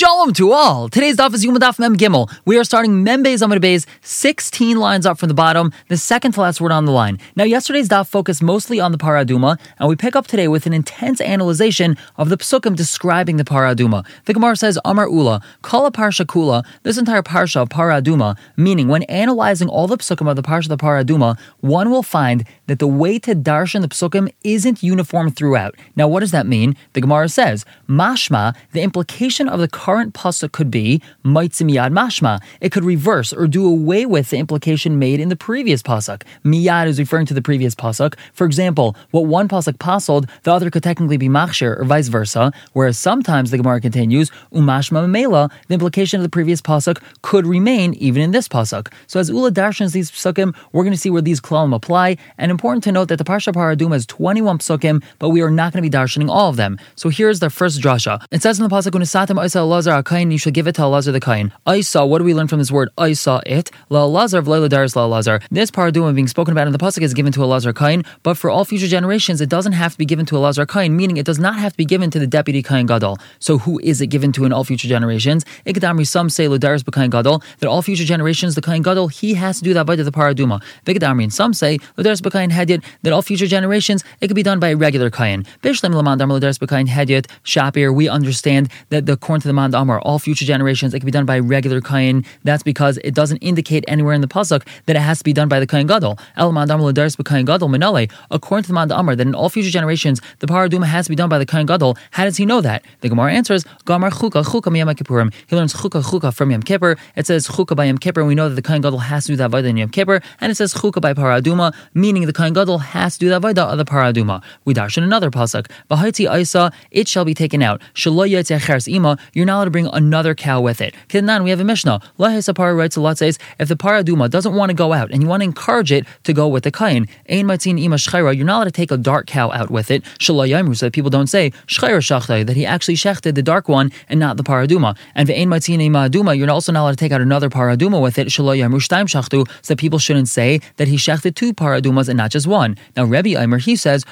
Shalom 0.00 0.32
to 0.32 0.52
all. 0.52 0.88
Today's 0.88 1.18
daf 1.18 1.34
is 1.34 1.44
Yoma 1.44 1.58
daf 1.58 1.78
Mem 1.78 1.94
Gimel. 1.94 2.34
We 2.46 2.58
are 2.58 2.64
starting 2.64 3.04
Mem 3.04 3.22
Beis 3.22 3.42
Amud 3.46 3.58
Beis, 3.58 3.84
16 4.00 4.78
lines 4.78 5.04
up 5.04 5.18
from 5.18 5.28
the 5.28 5.34
bottom, 5.34 5.74
the 5.88 5.98
second 5.98 6.32
to 6.32 6.40
last 6.40 6.58
word 6.58 6.72
on 6.72 6.86
the 6.86 6.90
line. 6.90 7.18
Now, 7.36 7.44
yesterday's 7.44 7.90
daf 7.90 8.08
focused 8.08 8.42
mostly 8.42 8.80
on 8.80 8.92
the 8.92 8.96
Paraduma, 8.96 9.58
and 9.78 9.90
we 9.90 9.96
pick 9.96 10.16
up 10.16 10.26
today 10.26 10.48
with 10.48 10.64
an 10.64 10.72
intense 10.72 11.20
analyzation 11.20 11.98
of 12.16 12.30
the 12.30 12.38
psukim 12.38 12.76
describing 12.76 13.36
the 13.36 13.44
Paraduma. 13.44 14.06
The 14.24 14.32
Gemara 14.32 14.56
says, 14.56 14.78
Amar 14.86 15.06
Ula, 15.06 15.42
Kala 15.60 15.92
Parsha 15.92 16.24
Kula, 16.24 16.64
this 16.82 16.96
entire 16.96 17.22
Parsha 17.22 17.56
of 17.56 17.68
Paraduma, 17.68 18.38
meaning 18.56 18.88
when 18.88 19.02
analyzing 19.02 19.68
all 19.68 19.86
the 19.86 19.98
psukim 19.98 20.30
of 20.30 20.36
the 20.36 20.42
Parsha 20.42 20.70
of 20.70 20.78
the 20.78 20.78
Paraduma, 20.78 21.38
one 21.58 21.90
will 21.90 22.02
find 22.02 22.46
that 22.70 22.78
the 22.78 22.86
way 22.86 23.18
to 23.18 23.34
darshan 23.34 23.80
the 23.80 23.88
psukim 23.88 24.32
isn't 24.44 24.80
uniform 24.80 25.32
throughout. 25.32 25.74
Now, 25.96 26.06
what 26.06 26.20
does 26.20 26.30
that 26.30 26.46
mean? 26.46 26.76
The 26.92 27.00
Gemara 27.00 27.28
says, 27.28 27.64
Mashma, 27.88 28.54
the 28.70 28.80
implication 28.80 29.48
of 29.48 29.58
the 29.58 29.66
current 29.66 30.14
pasuk 30.14 30.52
could 30.52 30.70
be 30.70 31.02
maitzim 31.24 31.68
miyad 31.68 31.92
mashma. 31.92 32.40
It 32.60 32.70
could 32.70 32.84
reverse 32.84 33.32
or 33.32 33.48
do 33.48 33.66
away 33.66 34.06
with 34.06 34.30
the 34.30 34.36
implication 34.36 35.00
made 35.00 35.18
in 35.18 35.30
the 35.30 35.34
previous 35.34 35.82
pasuk. 35.82 36.22
Miyad 36.44 36.86
is 36.86 37.00
referring 37.00 37.26
to 37.26 37.34
the 37.34 37.42
previous 37.42 37.74
pasuk. 37.74 38.14
For 38.34 38.44
example, 38.44 38.94
what 39.10 39.26
one 39.26 39.48
pasuk 39.48 39.78
pasold, 39.78 40.30
the 40.44 40.52
other 40.52 40.70
could 40.70 40.84
technically 40.84 41.16
be 41.16 41.28
machshir 41.28 41.76
or 41.76 41.84
vice 41.84 42.06
versa. 42.06 42.52
Whereas 42.72 42.96
sometimes 42.96 43.50
the 43.50 43.56
Gemara 43.56 43.80
continues 43.80 44.30
umashma 44.52 45.10
mela, 45.10 45.50
the 45.66 45.74
implication 45.74 46.20
of 46.20 46.22
the 46.22 46.28
previous 46.28 46.62
pasuk 46.62 47.02
could 47.22 47.46
remain 47.46 47.94
even 47.94 48.22
in 48.22 48.30
this 48.30 48.46
pasuk. 48.46 48.92
So 49.08 49.18
as 49.18 49.28
Ula 49.28 49.50
darshans 49.50 49.92
these 49.92 50.12
psukim, 50.12 50.54
we're 50.70 50.84
going 50.84 50.94
to 50.94 51.00
see 51.00 51.10
where 51.10 51.20
these 51.20 51.40
klalim 51.40 51.74
apply. 51.74 52.16
And 52.38 52.59
important 52.60 52.84
to 52.84 52.92
note 52.92 53.08
that 53.08 53.16
the 53.16 53.24
parsha 53.24 53.54
paraduma 53.54 53.92
has 53.94 54.04
21 54.04 54.58
psukim, 54.58 55.02
but 55.18 55.30
we 55.30 55.40
are 55.40 55.50
not 55.50 55.72
going 55.72 55.82
to 55.82 55.90
be 55.90 55.96
darshaning 55.96 56.28
all 56.28 56.50
of 56.50 56.56
them. 56.56 56.78
So 56.94 57.08
here's 57.08 57.40
the 57.40 57.48
first 57.48 57.80
drasha. 57.80 58.22
It 58.30 58.42
says 58.42 58.60
in 58.60 58.68
the 58.68 58.68
pasuk 58.68 58.90
unesatim 58.90 59.36
Elazar 59.36 60.02
Akain, 60.02 60.30
you 60.30 60.36
should 60.36 60.52
give 60.52 60.66
it 60.66 60.74
to 60.74 60.82
Elazar 60.82 61.12
the 61.12 61.20
Kain. 61.20 61.54
I 61.64 61.80
saw, 61.80 62.04
what 62.04 62.18
do 62.18 62.24
we 62.24 62.34
learn 62.34 62.48
from 62.48 62.58
this 62.58 62.70
word? 62.70 62.90
I 62.98 63.14
saw 63.14 63.40
it. 63.46 63.70
La 63.88 64.06
Elazar 64.06 64.42
v'la 64.42 64.68
Daris 64.68 64.94
La 64.94 65.08
Elazar. 65.08 65.42
This 65.50 65.70
paraduma 65.70 66.14
being 66.14 66.28
spoken 66.28 66.52
about 66.52 66.66
in 66.66 66.74
the 66.74 66.78
pasuk 66.78 67.00
is 67.00 67.14
given 67.14 67.32
to 67.32 67.40
Elazar 67.40 67.74
Kain, 67.74 68.02
but 68.22 68.36
for 68.36 68.50
all 68.50 68.66
future 68.66 68.88
generations, 68.88 69.40
it 69.40 69.48
doesn't 69.48 69.72
have 69.72 69.92
to 69.92 69.98
be 69.98 70.04
given 70.04 70.26
to 70.26 70.34
Elazar 70.34 70.68
Kain, 70.68 70.94
meaning 70.94 71.16
it 71.16 71.24
does 71.24 71.38
not 71.38 71.56
have 71.56 71.72
to 71.72 71.78
be 71.78 71.86
given 71.86 72.10
to 72.10 72.18
the 72.18 72.26
deputy 72.26 72.62
Kain 72.62 72.84
Gadol. 72.84 73.16
So 73.38 73.56
who 73.56 73.80
is 73.82 74.02
it 74.02 74.08
given 74.08 74.32
to 74.32 74.44
in 74.44 74.52
all 74.52 74.64
future 74.64 74.86
generations? 74.86 75.46
Ikadamri, 75.64 76.06
some 76.06 76.28
say 76.28 76.46
Ladaris 76.46 76.82
B'Kain 76.82 77.10
Gadol, 77.10 77.42
that 77.60 77.68
all 77.68 77.80
future 77.80 78.04
generations, 78.04 78.54
the 78.54 78.60
Kain 78.60 78.82
Gadol, 78.82 79.08
he 79.08 79.32
has 79.32 79.58
to 79.58 79.64
do 79.64 79.72
that 79.72 79.86
by 79.86 79.96
the 79.96 80.10
paraduma. 80.10 80.62
Vikadamri, 80.84 81.32
some 81.32 81.54
say 81.54 81.78
Ladaris 81.96 82.20
B'Kain 82.20 82.49
Hedyot, 82.50 82.84
that 83.02 83.12
all 83.12 83.22
future 83.22 83.46
generations, 83.46 84.04
it 84.20 84.26
could 84.26 84.36
be 84.36 84.42
done 84.42 84.58
by 84.58 84.68
a 84.68 84.76
regular 84.76 85.10
Kain. 85.10 85.44
Bishlim 85.62 85.94
Lamandam 85.94 86.28
Ladaris 86.28 86.58
B'Kain 86.58 86.88
Hedyot, 86.88 87.26
Shapir, 87.44 87.94
we 87.94 88.08
understand 88.08 88.68
that 88.88 89.06
the 89.06 89.20
according 89.20 89.42
to 89.42 89.52
the 89.52 89.78
Amar, 89.78 90.00
all 90.00 90.18
future 90.18 90.46
generations, 90.46 90.94
it 90.94 91.00
could 91.00 91.06
be 91.06 91.12
done 91.12 91.26
by 91.26 91.38
regular 91.38 91.82
Kain. 91.82 92.24
That's 92.42 92.62
because 92.62 92.96
it 93.04 93.14
doesn't 93.14 93.36
indicate 93.38 93.84
anywhere 93.86 94.14
in 94.14 94.22
the 94.22 94.26
Pasuk 94.28 94.66
that 94.86 94.96
it 94.96 95.00
has 95.00 95.18
to 95.18 95.24
be 95.24 95.34
done 95.34 95.46
by 95.46 95.60
the 95.60 95.66
Kain 95.66 95.86
Gadol. 95.86 96.18
El 96.36 96.52
Mand 96.52 96.70
Amar 96.70 96.90
Ladaris 96.90 97.16
B'Kain 97.16 97.44
Gadol 97.44 97.68
Minale, 97.68 98.10
according 98.30 98.64
to 98.64 98.72
the 98.72 98.98
Amar, 98.98 99.14
that 99.14 99.26
in 99.26 99.34
all 99.34 99.50
future 99.50 99.70
generations, 99.70 100.22
the 100.38 100.46
Paraduma 100.46 100.86
has 100.86 101.04
to 101.04 101.10
be 101.10 101.16
done 101.16 101.28
by 101.28 101.38
the 101.38 101.44
Kain 101.44 101.66
Gadol. 101.66 101.98
How 102.12 102.24
does 102.24 102.38
he 102.38 102.46
know 102.46 102.62
that? 102.62 102.82
The 103.02 103.10
Gemara 103.10 103.34
answers, 103.34 103.64
Gamar 103.84 104.10
Chuka, 104.10 104.42
Chuka 104.42 104.72
Miyam 104.72 104.90
Kippurim. 104.94 105.32
He 105.46 105.54
learns 105.54 105.74
Chuka, 105.74 106.02
Chuka 106.02 106.32
from 106.32 106.50
Yom 106.50 106.62
Kippur. 106.62 106.96
It 107.16 107.26
says 107.26 107.46
Chuka 107.46 107.76
by 107.76 107.84
Yom 107.84 107.98
Kippur. 107.98 108.24
We 108.24 108.34
know 108.34 108.48
that 108.48 108.54
the 108.54 108.62
Kain 108.62 108.80
Gadol 108.80 109.00
has 109.00 109.26
to 109.26 109.32
do 109.32 109.36
that 109.36 109.50
Vada 109.50 109.68
in 109.68 109.76
Yom 109.76 109.90
Kippur. 109.90 110.22
And 110.40 110.50
it 110.50 110.54
says 110.54 110.72
Chuka 110.72 111.00
by 111.00 111.12
Paraduma, 111.12 111.74
meaning 111.92 112.24
the 112.26 112.32
Kain 112.40 112.54
Gadol 112.54 112.78
has 112.78 113.18
to 113.18 113.18
do 113.18 113.28
that 113.28 113.42
Vada 113.42 113.64
of 113.64 113.76
the 113.76 113.84
Paraduma. 113.84 114.42
We 114.64 114.72
dash 114.72 114.96
in 114.96 115.04
another 115.04 115.30
Pasuk. 115.30 115.70
Bahaiti 115.88 116.24
Isa, 116.24 116.72
it 116.90 117.06
shall 117.06 117.26
be 117.26 117.34
taken 117.34 117.62
out. 117.62 117.82
Ima, 118.06 119.18
you're 119.34 119.44
not 119.44 119.56
allowed 119.56 119.64
to 119.66 119.70
bring 119.70 119.86
another 119.88 120.34
cow 120.34 120.62
with 120.62 120.80
it. 120.80 120.94
Kedan, 121.08 121.44
we 121.44 121.50
have 121.50 121.60
a 121.60 121.64
Mishnah. 121.64 122.00
Lahesapara 122.18 122.74
writes 122.74 122.96
a 122.96 123.02
lot 123.02 123.18
says, 123.18 123.38
if 123.58 123.68
the 123.68 123.76
Paraduma 123.76 124.30
doesn't 124.30 124.54
want 124.54 124.70
to 124.70 124.74
go 124.74 124.94
out 124.94 125.10
and 125.10 125.22
you 125.22 125.28
want 125.28 125.42
to 125.42 125.44
encourage 125.44 125.92
it 125.92 126.06
to 126.22 126.32
go 126.32 126.48
with 126.48 126.64
the 126.64 126.70
Kain, 126.70 127.06
Ein 127.28 127.44
Matzin 127.44 127.78
Ima 127.78 127.96
Shchaira, 127.96 128.34
you're 128.34 128.46
not 128.46 128.56
allowed 128.56 128.64
to 128.64 128.70
take 128.70 128.90
a 128.90 128.96
dark 128.96 129.26
cow 129.26 129.50
out 129.50 129.70
with 129.70 129.90
it. 129.90 130.02
Shalayamru, 130.18 130.74
so 130.74 130.86
that 130.86 130.92
people 130.92 131.10
don't 131.10 131.26
say 131.26 131.50
Shchaira 131.66 132.00
Shachtai, 132.00 132.46
that 132.46 132.56
he 132.56 132.64
actually 132.64 132.94
shechted 132.94 133.34
the 133.34 133.42
dark 133.42 133.68
one 133.68 133.92
and 134.08 134.18
not 134.18 134.38
the 134.38 134.44
Paraduma. 134.44 134.96
And 135.14 135.28
Ve'ein 135.28 135.48
Matzin 135.48 135.82
Ima 135.82 136.08
Aduma, 136.08 136.38
you're 136.38 136.50
also 136.50 136.72
not 136.72 136.84
allowed 136.84 136.92
to 136.92 136.96
take 136.96 137.12
out 137.12 137.20
another 137.20 137.50
Paraduma 137.50 138.00
with 138.00 138.18
it. 138.18 138.28
Shalayamru 138.28 138.80
Shtaim 138.80 139.04
Shachtu, 139.04 139.46
so 139.60 139.74
that 139.74 139.78
people 139.78 139.98
shouldn't 139.98 140.28
say 140.28 140.62
that 140.76 140.88
he 140.88 140.96
shechted 140.96 141.34
two 141.34 141.52
Paradumas 141.52 142.08
and 142.08 142.19
not 142.20 142.30
just 142.30 142.46
one. 142.46 142.76
Now 142.96 143.04
Rebbe 143.04 143.30
Eimer, 143.40 143.60
he 143.68 143.74
says, 143.76 144.04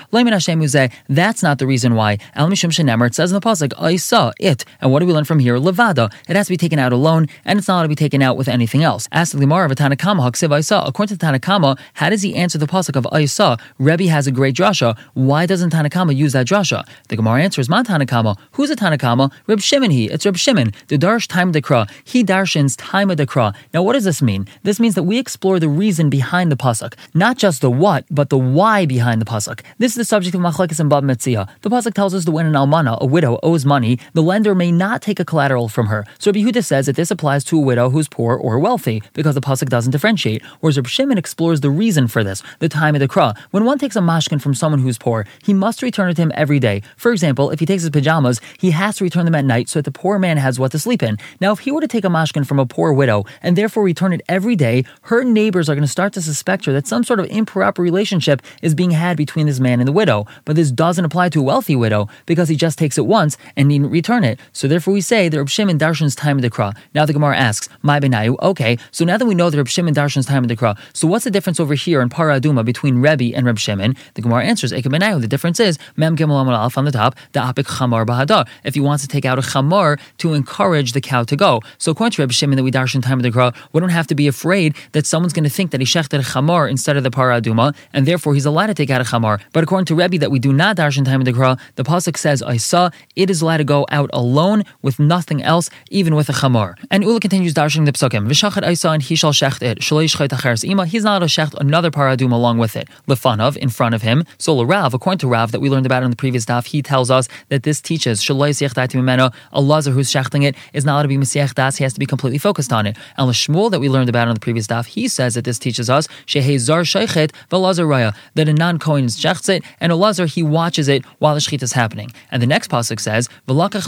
that's 1.18 1.42
not 1.42 1.58
the 1.58 1.66
reason 1.66 1.94
why. 1.94 2.18
Al 2.34 2.48
Mishum 2.48 2.70
Shenemer, 2.76 3.06
it 3.06 3.14
says 3.14 3.30
in 3.30 3.34
the 3.34 3.46
Pasuk, 3.48 3.72
I 3.78 3.96
saw 3.96 4.32
it. 4.40 4.64
And 4.80 4.90
what 4.90 5.00
do 5.00 5.06
we 5.06 5.12
learn 5.12 5.24
from 5.24 5.40
here? 5.40 5.56
Levada. 5.58 6.10
It 6.28 6.36
has 6.36 6.46
to 6.46 6.52
be 6.52 6.56
taken 6.56 6.78
out 6.78 6.92
alone, 6.92 7.26
and 7.44 7.58
it's 7.58 7.68
not 7.68 7.82
to 7.82 7.88
be 7.88 7.94
taken 7.94 8.22
out 8.22 8.36
with 8.38 8.48
anything 8.48 8.82
else. 8.82 9.08
Ask 9.12 9.32
the 9.32 9.40
Gemara 9.40 9.66
of 9.66 9.72
Tanakama, 9.72 10.22
Haksiv 10.26 10.52
I 10.52 10.62
saw. 10.62 10.86
According 10.86 11.18
to 11.18 11.26
Tanakama, 11.26 11.78
how 11.94 12.08
does 12.08 12.22
he 12.22 12.34
answer 12.34 12.56
the 12.56 12.66
pasuk 12.66 12.96
of 12.96 13.06
I 13.12 13.26
saw? 13.26 13.56
Rebbe 13.78 14.06
has 14.08 14.26
a 14.26 14.32
great 14.32 14.54
drasha. 14.54 14.96
Why 15.12 15.44
doesn't 15.44 15.72
Tanakama 15.72 16.16
use 16.16 16.32
that 16.32 16.46
drasha? 16.46 16.86
The 17.08 17.16
Gemara 17.16 17.42
answers, 17.42 17.68
Man 17.68 17.84
Tanakama. 17.84 18.38
Who's 18.52 18.70
a 18.70 18.76
Tanakama? 18.76 19.30
Reb 19.46 19.60
Shimon 19.60 19.90
he. 19.90 20.06
It's 20.06 20.24
Reb 20.24 20.36
Shimon. 20.36 20.72
The 20.88 20.96
Darsh 20.96 21.26
time 21.26 21.48
of 21.48 21.52
the 21.52 21.62
Kra. 21.62 21.90
He 22.04 22.24
darshins 22.24 22.74
time 22.78 23.10
of 23.10 23.18
the 23.18 23.26
Kra. 23.26 23.54
Now 23.74 23.82
what 23.82 23.92
does 23.92 24.04
this 24.04 24.22
mean? 24.22 24.48
This 24.62 24.80
means 24.80 24.94
that 24.94 25.02
we 25.02 25.18
explore 25.18 25.60
the 25.60 25.68
reason 25.68 26.08
behind 26.08 26.50
the 26.50 26.56
pasuk. 26.56 26.94
Not 27.14 27.36
just 27.36 27.60
the 27.60 27.70
what, 27.70 27.97
but 28.10 28.30
the 28.30 28.38
why 28.38 28.86
behind 28.86 29.20
the 29.20 29.24
pasuk. 29.24 29.60
This 29.78 29.92
is 29.92 29.96
the 29.96 30.04
subject 30.04 30.34
of 30.34 30.40
Machlekes 30.40 30.80
and 30.80 30.90
Bava 30.90 31.02
Metzia. 31.02 31.48
The 31.62 31.70
pasuk 31.70 31.94
tells 31.94 32.14
us 32.14 32.24
that 32.24 32.30
when 32.30 32.46
an 32.46 32.52
almana, 32.52 32.98
a 33.00 33.06
widow, 33.06 33.38
owes 33.42 33.64
money, 33.64 33.98
the 34.14 34.22
lender 34.22 34.54
may 34.54 34.72
not 34.72 35.02
take 35.02 35.20
a 35.20 35.24
collateral 35.24 35.68
from 35.68 35.86
her. 35.86 36.04
So 36.18 36.32
Yehuda 36.32 36.64
says 36.64 36.86
that 36.86 36.96
this 36.96 37.10
applies 37.10 37.44
to 37.44 37.58
a 37.58 37.60
widow 37.60 37.90
who's 37.90 38.08
poor 38.08 38.36
or 38.36 38.58
wealthy 38.58 39.02
because 39.12 39.34
the 39.34 39.40
pasuk 39.40 39.68
doesn't 39.68 39.92
differentiate. 39.92 40.42
Whereas 40.60 40.76
Rabbi 40.76 40.88
Shimon 40.88 41.18
explores 41.18 41.60
the 41.60 41.70
reason 41.70 42.08
for 42.08 42.22
this, 42.22 42.42
the 42.58 42.68
time 42.68 42.94
of 42.94 43.00
the 43.00 43.08
kra. 43.08 43.36
When 43.50 43.64
one 43.64 43.78
takes 43.78 43.96
a 43.96 44.00
mashkin 44.00 44.40
from 44.40 44.54
someone 44.54 44.80
who's 44.80 44.98
poor, 44.98 45.26
he 45.42 45.54
must 45.54 45.82
return 45.82 46.10
it 46.10 46.14
to 46.14 46.22
him 46.22 46.32
every 46.34 46.58
day. 46.58 46.82
For 46.96 47.12
example, 47.12 47.50
if 47.50 47.60
he 47.60 47.66
takes 47.66 47.82
his 47.82 47.90
pajamas, 47.90 48.40
he 48.58 48.70
has 48.72 48.96
to 48.96 49.04
return 49.04 49.24
them 49.24 49.34
at 49.34 49.44
night 49.44 49.68
so 49.68 49.78
that 49.78 49.84
the 49.84 49.98
poor 49.98 50.18
man 50.18 50.36
has 50.36 50.58
what 50.58 50.72
to 50.72 50.78
sleep 50.78 51.02
in. 51.02 51.18
Now, 51.40 51.52
if 51.52 51.60
he 51.60 51.72
were 51.72 51.80
to 51.80 51.88
take 51.88 52.04
a 52.04 52.08
mashkin 52.08 52.46
from 52.46 52.58
a 52.58 52.66
poor 52.66 52.92
widow 52.92 53.24
and 53.42 53.56
therefore 53.56 53.82
return 53.82 54.12
it 54.12 54.22
every 54.28 54.56
day, 54.56 54.84
her 55.02 55.24
neighbors 55.24 55.68
are 55.68 55.74
going 55.74 55.82
to 55.82 55.88
start 55.88 56.12
to 56.14 56.22
suspect 56.22 56.64
her 56.64 56.72
that 56.72 56.86
some 56.86 57.04
sort 57.04 57.20
of 57.20 57.26
improper 57.26 57.82
relationship 57.90 58.42
is 58.62 58.74
being 58.74 58.90
had 58.92 59.16
between 59.16 59.46
this 59.46 59.60
man 59.60 59.80
and 59.80 59.88
the 59.88 59.92
widow. 59.92 60.26
But 60.44 60.56
this 60.56 60.70
doesn't 60.70 61.04
apply 61.04 61.30
to 61.30 61.40
a 61.40 61.42
wealthy 61.42 61.76
widow 61.76 62.08
because 62.26 62.48
he 62.48 62.56
just 62.56 62.78
takes 62.78 62.98
it 62.98 63.06
once 63.06 63.36
and 63.56 63.68
needn't 63.68 63.90
return 63.90 64.24
it. 64.24 64.38
So 64.52 64.68
therefore, 64.68 64.94
we 64.94 65.00
say 65.00 65.28
that 65.28 65.38
Reb 65.38 65.48
Shimon 65.48 65.78
darshan's 65.78 66.14
time 66.14 66.38
of 66.38 66.42
the 66.42 66.50
kra. 66.50 66.76
Now 66.94 67.06
the 67.06 67.12
Gemara 67.12 67.36
asks, 67.36 67.68
"My 67.82 68.00
benayu." 68.00 68.36
Okay, 68.40 68.78
so 68.90 69.04
now 69.04 69.16
that 69.16 69.26
we 69.26 69.34
know 69.34 69.50
that 69.50 69.56
Reb 69.56 69.68
Shimon 69.68 69.94
darshan's 69.94 70.26
time 70.26 70.44
of 70.44 70.48
the 70.48 70.56
kra, 70.56 70.76
so 70.92 71.08
what's 71.08 71.24
the 71.24 71.30
difference 71.30 71.60
over 71.60 71.74
here 71.74 72.00
in 72.00 72.08
Paraduma 72.08 72.64
between 72.64 72.98
Rebbe 72.98 73.34
and 73.36 73.46
Reb 73.46 73.58
Shimon? 73.58 73.96
The 74.14 74.22
Gemara 74.22 74.44
answers, 74.44 74.72
"Eke 74.72 74.84
benayu." 74.84 75.20
The 75.20 75.28
difference 75.28 75.60
is 75.60 75.78
Mem 75.96 76.16
Gimel 76.16 76.40
Amar 76.40 76.54
Alf 76.54 76.78
on 76.78 76.84
the 76.84 76.92
top, 76.92 77.14
the 77.32 77.40
apik 77.40 77.66
chamar 77.66 78.06
bahadar. 78.06 78.46
If 78.64 78.74
he 78.74 78.80
wants 78.80 79.02
to 79.02 79.08
take 79.08 79.24
out 79.24 79.38
a 79.38 79.42
chamar 79.42 79.98
to 80.18 80.34
encourage 80.34 80.92
the 80.92 81.00
cow 81.00 81.24
to 81.24 81.36
go, 81.36 81.60
so 81.78 81.92
according 81.92 82.12
to 82.12 82.22
Reb 82.22 82.32
Shimon 82.32 82.56
that 82.56 82.62
we 82.62 82.70
darshan 82.70 83.02
time 83.02 83.18
of 83.18 83.22
the 83.22 83.30
kra, 83.30 83.54
we 83.72 83.80
don't 83.80 83.90
have 83.90 84.06
to 84.08 84.14
be 84.14 84.26
afraid 84.26 84.74
that 84.92 85.06
someone's 85.06 85.32
going 85.32 85.44
to 85.44 85.50
think 85.50 85.70
that 85.70 85.80
he 85.80 85.86
shechted 85.86 86.18
a 86.20 86.22
chamar 86.22 86.68
instead 86.68 86.96
of 86.96 87.02
the 87.02 87.10
Paraduma, 87.10 87.74
and 87.92 88.06
therefore 88.06 88.34
he's 88.34 88.46
allowed 88.46 88.66
to 88.66 88.74
take 88.74 88.90
out 88.90 89.00
a 89.00 89.04
chamar. 89.04 89.40
But 89.52 89.64
according 89.64 89.86
to 89.86 89.94
Rebbe 89.94 90.18
that 90.18 90.30
we 90.30 90.38
do 90.38 90.52
not 90.52 90.76
darshan 90.76 91.04
time 91.04 91.20
of 91.20 91.24
the 91.24 91.32
kra, 91.32 91.58
the 91.76 91.84
pasuk 91.84 92.16
says, 92.16 92.42
"I 92.42 92.56
saw." 92.56 92.90
It 93.16 93.30
is 93.30 93.42
allowed 93.42 93.58
to 93.58 93.64
go 93.64 93.86
out 93.90 94.10
alone 94.12 94.64
with 94.82 94.98
nothing 94.98 95.42
else, 95.42 95.70
even 95.90 96.14
with 96.14 96.28
a 96.28 96.32
chamar. 96.32 96.74
And 96.90 97.04
Ula 97.04 97.20
continues 97.20 97.54
darshan 97.54 97.84
the 97.84 97.92
psukim. 97.92 98.28
V'shachat 98.28 98.68
Isa 98.70 98.90
and 98.90 99.02
he 99.02 99.14
shall 99.14 99.32
shecht 99.32 99.62
it. 99.62 99.80
Shalei 99.80 100.08
shchet 100.08 100.64
ima. 100.64 100.86
He's 100.86 101.04
not 101.04 101.22
allowed 101.22 101.28
to 101.28 101.40
shecht 101.40 101.54
another 101.60 101.90
paradum 101.90 102.32
along 102.32 102.58
with 102.58 102.76
it. 102.76 102.88
Lefanav 103.06 103.56
in 103.56 103.68
front 103.68 103.94
of 103.94 104.02
him. 104.02 104.24
So 104.38 104.62
Rav, 104.62 104.94
according 104.94 105.18
to 105.18 105.28
Rav 105.28 105.52
that 105.52 105.60
we 105.60 105.70
learned 105.70 105.86
about 105.86 106.02
in 106.02 106.10
the 106.10 106.16
previous 106.16 106.44
daf, 106.44 106.66
he 106.66 106.82
tells 106.82 107.10
us 107.10 107.28
that 107.48 107.62
this 107.62 107.80
teaches 107.80 108.22
Shalei 108.22 108.50
siech 108.50 108.74
mimeno. 108.74 109.32
A 109.52 109.60
lazar 109.60 109.90
who's 109.92 110.10
shechting 110.10 110.44
it 110.44 110.54
is 110.72 110.84
not 110.84 110.94
allowed 110.94 111.02
to 111.02 111.08
be 111.08 111.18
mesiach 111.18 111.54
das. 111.54 111.76
He 111.76 111.84
has 111.84 111.92
to 111.94 112.00
be 112.00 112.06
completely 112.06 112.38
focused 112.38 112.72
on 112.72 112.86
it. 112.86 112.96
And 113.16 113.28
Shmuel 113.30 113.70
that 113.70 113.80
we 113.80 113.88
learned 113.88 114.08
about 114.08 114.28
in 114.28 114.34
the 114.34 114.40
previous 114.40 114.66
daf, 114.66 114.86
he 114.86 115.08
says 115.08 115.34
that 115.34 115.44
this 115.44 115.58
teaches 115.58 115.88
us 115.88 116.08
shehei 116.26 116.58
zar 116.58 116.82
sheichet 116.82 117.32
raya 117.76 118.14
that 118.34 118.48
a 118.48 118.52
non 118.52 118.78
kohen 118.78 119.06
shechts 119.06 119.48
it 119.48 119.62
and 119.80 119.92
a 119.92 119.96
lazar 119.96 120.26
he 120.26 120.42
watches 120.42 120.88
it 120.88 121.04
while 121.18 121.34
the 121.34 121.40
shechit 121.40 121.62
is 121.62 121.72
happening. 121.72 122.10
And 122.30 122.42
the 122.42 122.46
next 122.46 122.70
pasuk 122.70 123.00
says 123.00 123.28
v'lakach 123.46 123.86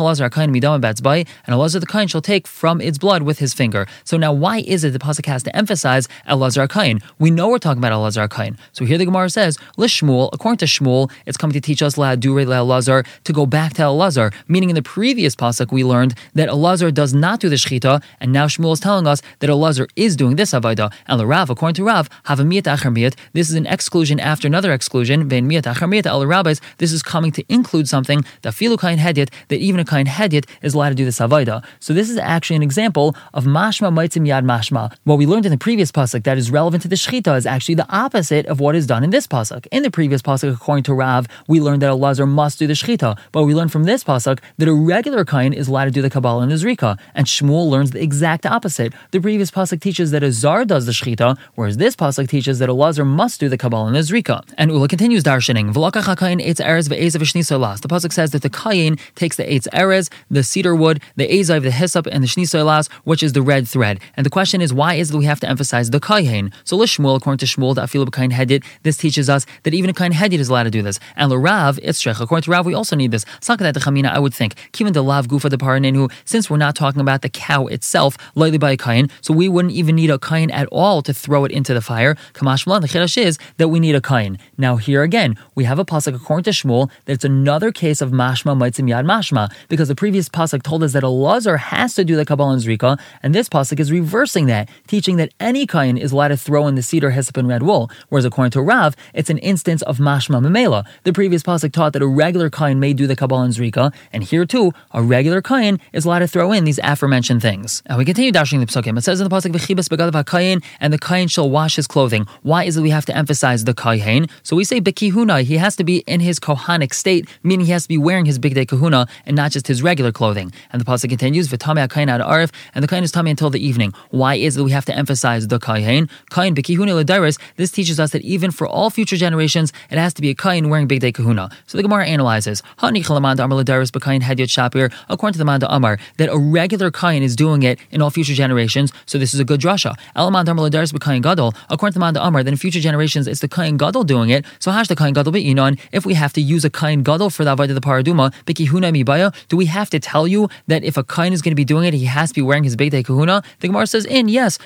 midam 0.51 1.27
and 1.47 1.55
a 1.55 1.59
lazar 1.59 1.81
the 1.81 1.87
kain 1.87 2.09
shall 2.09 2.21
take 2.21 2.47
from 2.47 2.81
its 2.81 2.99
blood 2.99 3.23
with 3.23 3.39
his 3.39 3.55
finger. 3.55 3.87
So 4.05 4.17
now, 4.17 4.33
why 4.33 4.59
is 4.59 4.85
it 4.85 4.93
the 4.93 4.99
pasuk 4.99 5.27
has 5.27 5.43
to 5.45 5.57
emphasize 5.57 6.09
Elazar 6.29 6.69
Kain? 6.69 7.01
We 7.19 7.31
know 7.31 7.49
we're 7.49 7.59
talking 7.59 7.79
about 7.79 7.93
Elazar 7.93 8.31
Kain. 8.31 8.57
So 8.73 8.85
here 8.85 8.99
the 8.99 9.05
Gemara 9.05 9.31
says, 9.31 9.57
Lishmuel, 9.79 10.31
according 10.33 10.59
to 10.59 10.67
Shmuel, 10.67 11.11
it's 11.27 11.37
coming 11.37 11.55
to 11.55 11.61
teach 11.61 11.83
us 11.83 11.97
La 11.97 12.15
Dure 12.17 12.45
Elazar 12.45 13.07
to 13.25 13.33
go 13.33 13.47
back 13.47 13.75
to 13.75 13.83
Elazar, 13.83 14.33
meaning 14.49 14.71
in 14.71 14.75
the 14.75 14.83
previous 14.83 15.35
pasuk 15.35 15.73
we 15.73 15.85
learned 15.85 16.15
that 16.35 16.49
Elazar 16.49 16.93
does 16.93 17.15
not 17.15 17.41
do 17.41 17.49
the 17.49 17.57
shechita, 17.57 18.03
and 18.21 18.33
now 18.33 18.47
Shmuel 18.47 18.73
is 18.73 18.81
telling 18.81 19.07
us 19.07 19.23
that 19.41 19.51
Elazar 19.51 19.89
is 19.97 20.17
doing 20.17 20.37
this 20.37 20.53
avodah. 20.53 20.93
And 21.07 21.21
the 21.21 21.27
Rav, 21.27 21.51
according 21.51 21.75
to 21.75 21.85
Rav, 21.85 22.09
have 22.25 22.41
a 22.41 22.45
miyat 22.45 22.63
achar 22.63 22.95
miyat. 22.95 23.17
This 23.33 23.49
is 23.51 23.57
an 23.57 23.67
exclusion 23.71 24.21
after 24.21 24.47
another 24.47 24.73
exclusion. 24.73 25.29
This 25.29 26.93
is 26.93 27.03
coming 27.03 27.33
to 27.33 27.45
include 27.49 27.89
something 27.89 28.25
that 28.43 28.61
even 28.61 29.81
a 29.81 29.85
kain 29.85 30.07
hedyet 30.07 30.45
is 30.63 30.75
allowed 30.75 30.89
to 30.91 30.95
do 30.95 31.05
the 31.05 31.11
savaida. 31.11 31.65
So 31.79 31.95
this 31.95 32.11
is 32.11 32.19
actually 32.19 32.57
an 32.57 32.63
example 32.63 33.17
of 33.33 33.45
mashma 33.45 33.93
maitzim 33.93 34.27
yad 34.27 34.45
mashma. 34.45 34.93
What 35.05 35.19
we 35.19 35.27
learned 35.27 35.47
in 35.47 35.53
the 35.53 35.59
previous 35.59 35.91
pasuk 35.93 36.25
that 36.25 36.37
is 36.37 36.51
relevant 36.51 36.83
to 36.83 36.89
the 36.89 36.97
shechita 36.97 37.37
is 37.37 37.47
actually 37.47 37.77
the 37.77 37.89
opposite 37.89 38.47
of 38.47 38.61
what 38.61 38.75
is 38.75 38.87
done 38.87 39.05
in 39.05 39.11
this 39.11 39.27
pasuk. 39.27 39.67
In 39.71 39.83
the 39.83 39.91
previous 39.91 40.23
pasuk, 40.23 40.53
according 40.53 40.85
to 40.85 40.95
Rav, 40.95 41.27
we 41.49 41.61
learned 41.61 41.83
that 41.83 41.91
a 41.91 41.95
lazar 41.95 42.27
must 42.27 42.59
do 42.59 42.67
the 42.67 42.75
shechita, 42.75 43.17
but 43.33 43.45
we 43.45 43.55
learned 43.55 43.73
from 43.73 43.85
this 43.85 44.03
pasuk 44.05 44.41
that 44.59 44.69
a 44.69 44.75
regular 44.75 45.25
kain 45.25 45.53
is 45.53 45.69
allowed 45.69 45.85
to 45.87 45.91
do 45.91 46.03
the 46.03 46.11
kabbalah 46.11 46.43
and 46.43 46.51
the 46.51 46.57
zrika, 46.57 46.99
and 47.15 47.27
Shmuel 47.27 47.69
learns 47.69 47.93
the 47.93 48.03
exact 48.03 48.45
opposite. 48.47 48.93
The 49.11 49.21
previous 49.21 49.51
pasuk 49.51 49.81
teaches 49.81 50.11
that 50.11 50.23
a 50.23 50.33
zar 50.33 50.65
does 50.65 50.87
the 50.87 50.93
shechita, 50.93 51.39
whereas 51.55 51.77
this 51.77 51.95
pasuk 51.97 52.29
teaches 52.29 52.59
that 52.59 52.69
a 52.69 52.73
lazar 52.73 53.05
must 53.05 53.41
do 53.41 53.49
the 53.49 53.59
kabbalah 53.61 53.87
and 53.87 53.95
the 53.95 54.01
zrika. 54.01 54.43
And 54.57 54.71
Ula 54.71 54.89
continues 54.89 55.23
darshaning. 55.23 55.73
The 55.73 57.89
pasuk 57.89 58.13
says 58.13 58.31
that 58.31 58.43
the 58.43 58.51
kain 58.51 58.97
takes 59.15 59.37
the 59.37 59.45
eitz 59.45 59.69
erez, 59.69 60.11
the 60.31 60.43
cedar 60.43 60.75
wood, 60.75 61.03
the 61.17 61.29
ezav, 61.29 61.63
the 61.63 61.71
hyssop, 61.71 62.07
and 62.07 62.25
the 62.25 62.29
shnisolas, 62.29 62.91
which 63.05 63.23
is 63.23 63.35
the 63.35 63.43
red 63.43 63.69
thread. 63.69 64.01
And 64.17 64.27
the 64.27 64.31
question 64.31 64.61
is, 64.61 64.73
why 64.73 64.95
is 64.95 65.11
it 65.11 65.17
we 65.17 65.27
have 65.27 65.41
to 65.41 65.49
emphasize 65.49 65.91
the 65.91 66.01
kain? 66.01 66.51
So 66.65 66.79
Lishmuel, 66.79 67.17
according 67.17 67.39
to 67.39 67.47
Shmuel, 67.47 67.75
the 67.75 67.83
afilu 67.83 68.11
kain 68.13 68.31
hedit, 68.31 68.65
this 68.83 68.97
teaches 68.97 69.29
us 69.29 69.47
that 69.65 69.75
even 69.75 69.91
a 69.91 69.95
kain 69.95 70.13
hedit 70.13 70.39
is 70.39 70.49
allowed 70.49 70.65
to 70.65 70.71
do 70.71 70.83
this. 70.83 70.99
And 71.17 71.31
Rav, 71.31 71.77
Itzrech, 71.77 72.21
according 72.21 72.45
to 72.45 72.51
Rav, 72.51 72.67
we 72.67 72.75
also 72.75 72.97
need 72.97 73.11
this. 73.11 73.25
Sakadat 73.41 73.75
chamina, 73.75 74.11
I 74.11 74.19
would 74.19 74.35
think, 74.35 74.55
kivan 74.73 74.95
the 74.95 75.03
lav 75.03 75.29
gufa 75.29 75.51
the 75.51 75.59
paranenu, 75.59 76.11
since 76.25 76.49
we're 76.49 76.57
not 76.57 76.75
talking 76.75 77.01
about 77.01 77.23
the 77.23 77.29
cow 77.29 77.67
itself, 77.67 78.17
lightly 78.35 78.59
by 78.59 78.73
a 78.73 78.77
kain, 78.77 79.09
so 79.21 79.35
we 79.35 79.49
wouldn't 79.49 79.75
even 79.75 79.97
need 79.97 80.11
a 80.11 80.19
kain 80.19 80.51
at 80.51 80.67
all 80.69 81.03
to 81.03 81.13
throw 81.13 81.45
it 81.45 81.53
into 81.53 81.75
the 81.75 81.81
fire. 81.81 82.15
Kamash 82.35 82.65
the 82.81 82.89
chiddush 82.89 83.21
is 83.21 83.39
that 83.57 83.69
we 83.69 83.81
need 83.81 83.95
a 83.95 84.01
kain. 84.01 84.39
Now 84.59 84.77
here 84.77 85.03
again, 85.03 85.37
we 85.55 85.65
have 85.65 85.79
a 85.79 85.85
pasuk 85.85 86.15
according 86.15 86.45
to 86.45 86.51
Shmuel 86.51 86.91
that 87.05 87.13
it's 87.13 87.25
another 87.25 87.73
case 87.73 88.01
of 88.01 88.11
mashma 88.11 88.57
maitzim 88.57 88.89
yad 88.89 89.05
mashma 89.05 89.53
because 89.69 89.89
the 89.89 89.95
previous 89.95 90.29
pasuk 90.29 90.63
told 90.63 90.83
us 90.83 90.93
that 90.93 91.03
a 91.03 91.09
lazar 91.09 91.57
has 91.57 91.95
to 91.95 92.05
do 92.05 92.17
the 92.17 92.25
kabbalah 92.25 92.53
and 92.53 92.63
zrika, 92.63 92.99
and 93.23 93.35
this 93.35 93.49
pasuk 93.49 93.81
is 93.81 93.91
reversing 93.91 94.47
that, 94.47 94.69
teaching 94.87 95.17
that 95.17 95.33
any 95.41 95.67
kain 95.67 95.97
is 95.97 96.13
allowed 96.13 96.29
to 96.29 96.37
throw 96.37 96.67
in 96.67 96.75
the 96.75 96.83
cedar, 96.83 97.11
hyssop, 97.11 97.37
and 97.37 97.49
red 97.49 97.63
wool. 97.63 97.91
Whereas 98.09 98.25
according 98.25 98.53
to 98.53 98.63
Rav, 98.63 98.95
it's 99.15 99.31
an 99.31 99.39
instance 99.39 99.83
of 99.83 99.99
mashma 99.99 100.41
memela. 100.41 100.87
The 101.05 101.13
previous 101.13 101.43
pasuk 101.43 101.73
taught 101.73 101.93
that 101.95 102.03
a 102.03 102.07
regular 102.07 102.51
kain 102.51 102.79
may 102.79 102.93
do 102.93 103.07
the 103.07 103.17
kabbalah 103.17 103.45
and 103.45 103.55
zrika, 103.55 103.93
and 104.13 104.23
here 104.23 104.45
too, 104.45 104.73
a 104.93 105.03
regular 105.03 105.43
kain 105.43 105.81
is 105.93 106.05
allowed 106.05 106.21
to 106.21 106.29
throw 106.29 106.53
in 106.53 106.65
these 106.65 106.79
aforementioned 106.83 107.43
things. 107.43 107.83
Now 107.89 107.99
we 107.99 108.05
continue 108.05 108.33
dashing 108.33 108.61
the 108.61 108.67
psukim. 108.67 108.99
It 108.99 109.03
says 109.03 109.21
in 109.21 109.29
the 109.29 109.35
pasuk 109.35 109.53
begadav 109.53 110.63
and 110.81 110.93
the 110.93 110.99
kain 110.99 111.29
shall 111.29 111.51
wash 111.51 111.77
his 111.77 111.87
clothing. 111.87 112.27
Why 112.43 112.65
is 112.65 112.77
it 112.77 112.83
we 112.83 112.91
have 112.91 113.07
to 113.07 113.17
emphasize 113.17 113.30
the 113.31 113.75
kain? 113.77 114.27
So 114.43 114.57
we 114.57 114.65
say 114.65 114.81
bekihuna, 114.81 115.43
he 115.45 115.57
has 115.57 115.77
to 115.77 115.85
be 115.85 115.99
in 116.09 116.19
his 116.21 116.41
kohanic 116.41 116.93
state, 116.93 117.29
meaning 117.45 117.67
he 117.67 117.73
has 117.73 117.85
to 117.85 117.89
be 117.89 117.97
wearing 117.97 118.27
his 118.27 118.39
big 118.39 118.55
day 118.55 118.67
kahuna 118.67 119.07
and 119.25 119.37
not 119.37 119.53
just 119.53 119.69
his 119.69 119.83
regular 119.83 120.11
clothing. 120.11 120.53
And 120.73 120.81
the 120.81 120.85
pasuk 120.85 121.09
continues, 121.09 121.49
"V'tamei 121.49 121.89
kain 121.89 122.09
ad 122.09 122.21
arif," 122.21 122.51
and 122.75 122.83
the 122.83 122.89
kain 122.89 123.05
is 123.05 123.13
tummy 123.13 123.31
until 123.31 123.51
the 123.51 123.65
evening. 123.65 123.93
Why 124.11 124.35
is 124.35 124.57
it 124.57 124.63
we 124.63 124.73
have 124.73 124.85
to 124.87 124.97
emphasize 124.97 125.47
the 125.47 125.61
kain? 125.61 126.09
Kain 126.31 126.55
bekihuna 126.55 127.05
lediris. 127.05 127.39
This 127.57 127.71
teaches 127.71 128.01
us 128.01 128.11
that 128.11 128.23
even 128.23 128.51
for 128.51 128.67
all 128.67 128.91
future 128.91 129.17
generations, 129.17 129.73
it 129.91 129.99
has 129.99 130.13
to 130.15 130.23
be 130.23 130.31
a 130.31 130.35
kain 130.35 130.69
wearing 130.69 130.89
big 130.89 131.01
day 131.01 131.13
kahuna. 131.13 131.51
So 131.67 131.79
the 131.79 131.83
Gemara 131.83 132.07
analyzes, 132.07 132.63
"Hani 132.81 133.05
chalamanda 133.05 133.45
amar 133.45 133.63
lediris 133.63 133.91
b'kain 133.91 134.23
hedyot 134.23 134.49
shapir." 134.49 134.91
According 135.09 135.35
to 135.35 135.39
the 135.39 135.45
Manda 135.45 135.73
Amar, 135.73 135.99
that 136.17 136.29
a 136.29 136.39
regular 136.39 136.91
kain 136.91 137.23
is 137.23 137.37
doing 137.37 137.63
it 137.63 137.79
in 137.93 138.03
all 138.03 138.11
future 138.11 138.35
generations. 138.35 138.93
So 139.07 139.19
this 139.19 139.33
is 139.35 139.41
a 139.41 139.45
good 139.45 139.61
drasha. 139.61 139.95
Elamand 140.17 140.49
amar 140.49 140.69
lediris 140.69 140.93
b'kain 140.93 141.23
gadol. 141.23 141.55
According 141.69 141.93
to 141.93 141.99
the 141.99 142.01
Manda 142.01 142.25
Amar, 142.25 142.43
then 142.43 142.57
future 142.57 142.81
generations 142.81 143.20
it's 143.27 143.41
the 143.41 143.49
kain 143.49 143.77
gadol 143.77 144.05
doing 144.05 144.31
it. 144.31 144.45
So 144.59 144.71
hash 144.71 144.89
the 144.89 144.97
kain 144.97 145.13
gadol 145.13 145.33
be'inon. 145.33 145.79
If 145.93 146.05
we 146.07 146.15
have 146.15 146.33
to 146.35 146.41
use 146.41 146.65
a 146.65 146.71
kain 146.71 147.03
gadol 147.03 147.31
for 147.31 147.45
the 147.45 147.57
avodah 147.57 147.75
the 147.75 147.81
paraduma, 147.81 148.33
bekihuna 148.45 148.93
mibaya, 148.93 149.35
do 149.49 149.57
we 149.57 149.67
have 149.67 149.91
to 149.91 150.01
tell 150.01 150.27
you 150.27 150.49
that 150.69 150.85
if 150.85 150.97
a 150.97 151.05
kain 151.05 151.33
is 151.33 151.43
going 151.43 151.53
to 151.53 151.57
be 151.57 151.65
doing 151.65 151.85
it, 151.85 151.95
he 151.95 152.05
has 152.05 152.31
to 152.31 152.35
be 152.35 152.43
wearing 152.43 152.65
his 152.65 152.77
day 152.77 153.03
kahuna? 153.03 153.43
The 153.61 153.69
Gemara 153.69 153.87
says 153.87 154.05
in 154.07 154.29
yes, 154.29 154.59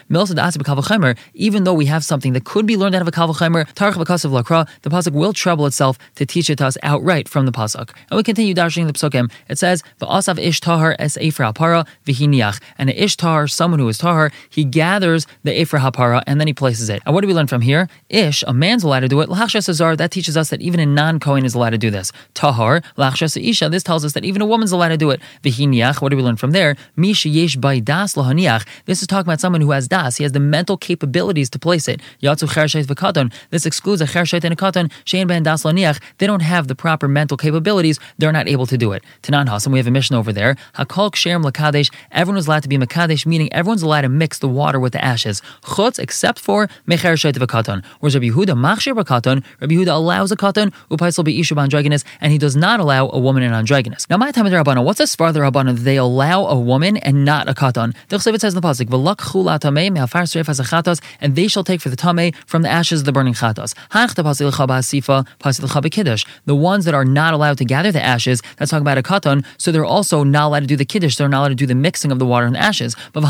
even 1.35 1.65
though 1.65 1.75
we 1.75 1.87
have 1.87 2.05
something 2.05 2.33
that 2.33 2.45
could 2.45 2.67
be 2.67 2.77
learned 2.77 2.95
out 2.95 3.03
of 3.03 3.09
a 3.09 3.11
kalvachimer, 3.11 3.67
tarach 3.75 3.95
b'kasav 3.95 4.31
lakra, 4.31 4.69
the 4.83 4.91
pasuk 4.91 5.13
will 5.13 5.33
trouble 5.33 5.67
itself 5.67 5.99
to 6.15 6.27
teach 6.27 6.49
it 6.51 6.57
to 6.59 6.67
us 6.67 6.77
outright 6.83 7.29
from 7.29 7.47
the 7.47 7.53
pasuk. 7.53 7.91
And 8.11 8.17
we 8.17 8.23
continue 8.23 8.55
dashing 8.55 8.87
the 8.87 8.93
psukim. 8.93 9.31
It 9.49 9.59
says 9.59 9.83
va'asav 10.01 10.39
ish 10.39 10.61
tahar 10.61 10.95
es 10.99 11.17
efer 11.19 11.45
hapara 11.45 11.87
v'hiniach, 12.07 12.61
and 12.79 12.91
an 12.91 12.97
ish 12.97 13.17
tahar, 13.17 13.49
someone 13.49 13.81
who 13.81 13.89
is 13.89 13.99
tahar, 13.99 14.31
he 14.51 14.65
gathers 14.65 15.27
the 15.43 15.59
efer 15.59 15.79
hapara 15.79 16.23
and 16.27 16.41
then 16.41 16.47
he 16.47 16.53
places 16.53 16.89
it. 16.89 17.03
And 17.07 17.15
what 17.15 17.23
do 17.23 17.27
we 17.27 17.35
learn 17.35 17.47
from 17.47 17.61
here? 17.61 17.89
Ish, 18.09 18.44
a 18.47 18.55
man's 18.55 18.85
allowed 18.85 19.01
to 19.01 19.09
do 19.09 19.21
it. 19.21 19.29
Lachshas 19.29 19.69
azar, 19.69 19.97
that 19.97 20.11
teaches 20.11 20.37
us 20.37 20.51
that 20.51 20.63
even 20.63 20.81
a 20.81 20.87
non-kohen 20.87 21.45
is 21.45 21.55
allowed 21.55 21.71
to 21.71 21.79
do 21.79 21.91
this. 21.91 22.13
Tahar, 22.33 22.81
lachshas 22.97 23.37
isha, 23.37 23.69
this 23.69 23.83
tells 23.83 24.05
us 24.05 24.13
that 24.13 24.25
even 24.25 24.41
a 24.41 24.47
woman's 24.47 24.73
allowed 24.73 24.89
to 24.89 24.97
do 24.97 25.11
it. 25.11 25.21
V'hiniach, 25.43 26.01
what 26.01 26.09
do 26.09 26.17
we 26.17 26.23
learn 26.23 26.37
from 26.37 26.53
there? 26.53 26.77
Misha 26.97 27.29
yesh 27.29 27.57
by 27.57 27.79
das 27.79 28.15
lahaniach. 28.15 28.67
This 28.87 29.03
is 29.03 29.07
talking 29.07 29.29
about 29.29 29.41
someone 29.41 29.61
who 29.61 29.73
has 29.73 29.89
das. 29.89 30.17
He 30.17 30.23
has 30.23 30.33
the 30.33 30.41
mental 30.41 30.77
capabilities 30.77 31.51
to 31.51 31.59
place 31.59 31.89
it. 31.89 32.01
Yatsu 32.23 32.49
chershait 32.49 32.87
v'katan. 32.87 33.33
This 33.51 33.67
excludes 33.67 34.01
a 34.01 34.07
chershait 34.07 34.45
and 34.45 34.53
a 34.53 34.57
katan. 34.57 34.91
Shein 35.05 35.27
ben 35.27 35.43
das 35.43 35.65
lahaniach. 35.65 36.01
They 36.19 36.27
don't 36.27 36.43
have 36.43 36.69
the 36.69 36.75
proper 36.75 37.09
mental 37.09 37.37
capabilities. 37.37 38.01
They're 38.19 38.33
not 38.33 38.49
able 38.49 38.67
to 38.67 38.79
do 38.79 38.93
it. 38.93 39.05
Tanan 39.23 39.49
Hasan, 39.49 39.73
we 39.73 39.79
have 39.79 39.87
a 39.87 39.91
mission 39.91 40.17
over 40.17 40.33
there. 40.33 40.57
Hakol 40.77 41.11
ksherim 41.13 41.45
lakadesh. 41.45 41.93
Everyone 42.11 42.39
is 42.39 42.47
allowed 42.47 42.63
to 42.63 42.69
be 42.69 42.79
makadesh, 42.79 43.27
meaning 43.27 43.53
everyone's 43.53 43.83
allowed 43.83 44.03
to 44.03 44.09
mix 44.09 44.39
the 44.39 44.49
water 44.49 44.81
with 44.81 44.93
the 44.93 45.05
ashes. 45.05 45.43
Chutz, 45.63 45.99
except 45.99 46.39
for 46.39 46.69
mecher 46.89 47.15
shait. 47.15 47.35
Whereas 47.35 48.15
Rabbi 48.15 48.29
Yehuda 48.35 48.55
machshir 48.57 48.95
v'katan. 48.95 49.45
Rabbi 49.61 49.75
Yehuda 49.75 49.95
allows 49.95 50.33
a 50.33 50.37
katan 50.37 50.73
upaisel 50.91 51.25
be'ishu 51.25 51.57
androgynous, 51.57 52.05
and 52.21 52.33
he 52.33 52.39
does 52.39 52.57
not 52.57 52.81
allow 52.81 53.09
a 53.11 53.19
woman 53.19 53.43
in 53.43 53.53
androgynous. 53.53 54.09
Now, 54.11 54.17
my 54.17 54.33
time 54.33 54.47
Rabbana, 54.47 54.85
what's 54.85 55.01
as 55.01 55.15
far 55.15 55.33
the 55.33 55.41
Rabbana? 55.41 55.79
They 55.79 55.97
allow 55.97 56.47
a 56.47 56.59
woman 56.59 56.97
and 56.99 57.25
not 57.25 57.49
a 57.49 57.55
katan. 57.55 57.95
The 58.09 58.17
Chsevet 58.17 58.41
says 58.41 58.55
in 58.55 58.61
the 58.61 58.67
pasuk, 58.67 58.89
"V'lakchu 58.89 59.45
latamei 59.45 59.93
me'afar 59.93 60.23
sreif 60.23 60.45
chatas," 60.45 61.01
and 61.21 61.37
they 61.37 61.49
shall 61.49 61.65
take 61.65 61.81
for 61.81 61.89
the 61.89 61.97
tamei 61.97 62.35
from 62.47 62.63
the 62.63 62.69
ashes 62.69 63.01
of 63.01 63.07
the 63.07 63.13
burning 63.13 63.35
chatas. 63.35 63.75
Hanch 63.91 64.15
pasil 64.15 64.51
sifa, 64.51 65.27
pasil 65.41 65.91
kiddush. 65.91 66.25
The 66.47 66.55
ones 66.55 66.85
that 66.85 66.95
are 66.95 67.05
not 67.05 67.35
allowed 67.35 67.59
to 67.59 67.65
gather 67.65 67.93
the 67.93 68.03
ashes, 68.03 68.43
that's 68.57 68.71
talking 68.71 68.83
about 68.83 68.99
a 68.99 69.03
katan, 69.03 69.45
so 69.59 69.71
they're 69.71 69.85
also 69.85 70.25
not 70.25 70.47
allowed 70.47 70.61
to 70.61 70.67
do 70.67 70.77
the 70.77 70.85
kiddush. 70.85 71.17
They're 71.17 71.29
not 71.29 71.41
allowed 71.41 71.49
to 71.49 71.55
do 71.55 71.67
the 71.67 71.75
mixing 71.75 72.11
of 72.11 72.19
the 72.19 72.27
water 72.27 72.47
and 72.47 72.55
the 72.55 72.63
ashes. 72.63 72.97
But 73.13 73.23